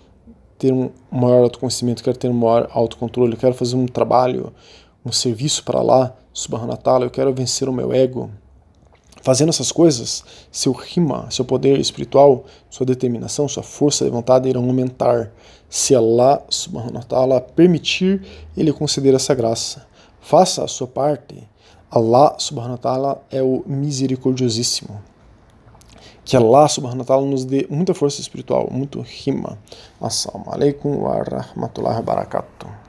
ter 0.59 0.73
um 0.73 0.91
maior 1.11 1.45
autoconhecimento, 1.45 2.05
quero 2.05 2.19
ter 2.19 2.29
um 2.29 2.35
maior 2.35 2.69
autocontrole, 2.73 3.33
eu 3.33 3.39
quero 3.39 3.55
fazer 3.55 3.77
um 3.77 3.87
trabalho, 3.87 4.53
um 5.05 5.11
serviço 5.11 5.65
para 5.65 5.83
lá, 5.83 6.15
ta'ala, 6.83 7.07
eu 7.07 7.11
quero 7.11 7.33
vencer 7.33 7.69
o 7.69 7.73
meu 7.73 7.93
ego, 7.93 8.31
Fazendo 9.25 9.49
essas 9.49 9.73
coisas, 9.73 10.23
seu 10.53 10.71
rima, 10.73 11.27
seu 11.31 11.47
poder 11.47 11.81
espiritual, 11.81 12.45
sua 12.69 12.85
determinação, 12.85 13.49
sua 13.49 13.63
força 13.63 14.05
de 14.05 14.11
vontade 14.11 14.51
irão 14.51 14.67
aumentar. 14.67 15.33
Se 15.67 15.95
Allah 15.95 16.43
subhanahu 16.51 16.97
wa 16.97 17.03
ta'ala 17.03 17.41
permitir, 17.41 18.21
ele 18.55 18.71
conceder 18.71 19.15
essa 19.15 19.35
graça. 19.35 19.87
Faça 20.21 20.63
a 20.63 20.69
sua 20.69 20.87
parte. 20.87 21.43
Allah 21.91 22.35
subhanahu 22.39 22.73
wa 22.73 22.79
ta'ala 22.79 23.23
é 23.31 23.43
o 23.43 23.63
misericordiosíssimo. 23.67 25.01
Que 26.23 26.37
Allah 26.37 26.69
subhanahu 26.69 26.99
wa 27.01 27.07
ta'ala 27.07 27.27
nos 27.27 27.47
dê 27.47 27.67
muita 27.71 27.95
força 27.95 28.21
espiritual, 28.21 28.69
muito 28.71 29.01
rima. 29.01 29.57
Assalamu 30.03 30.53
alaikum 30.53 30.99
wa 30.99 31.23
rahmatullahi 31.23 31.97
wa 31.97 32.03
barakatuh. 32.03 32.84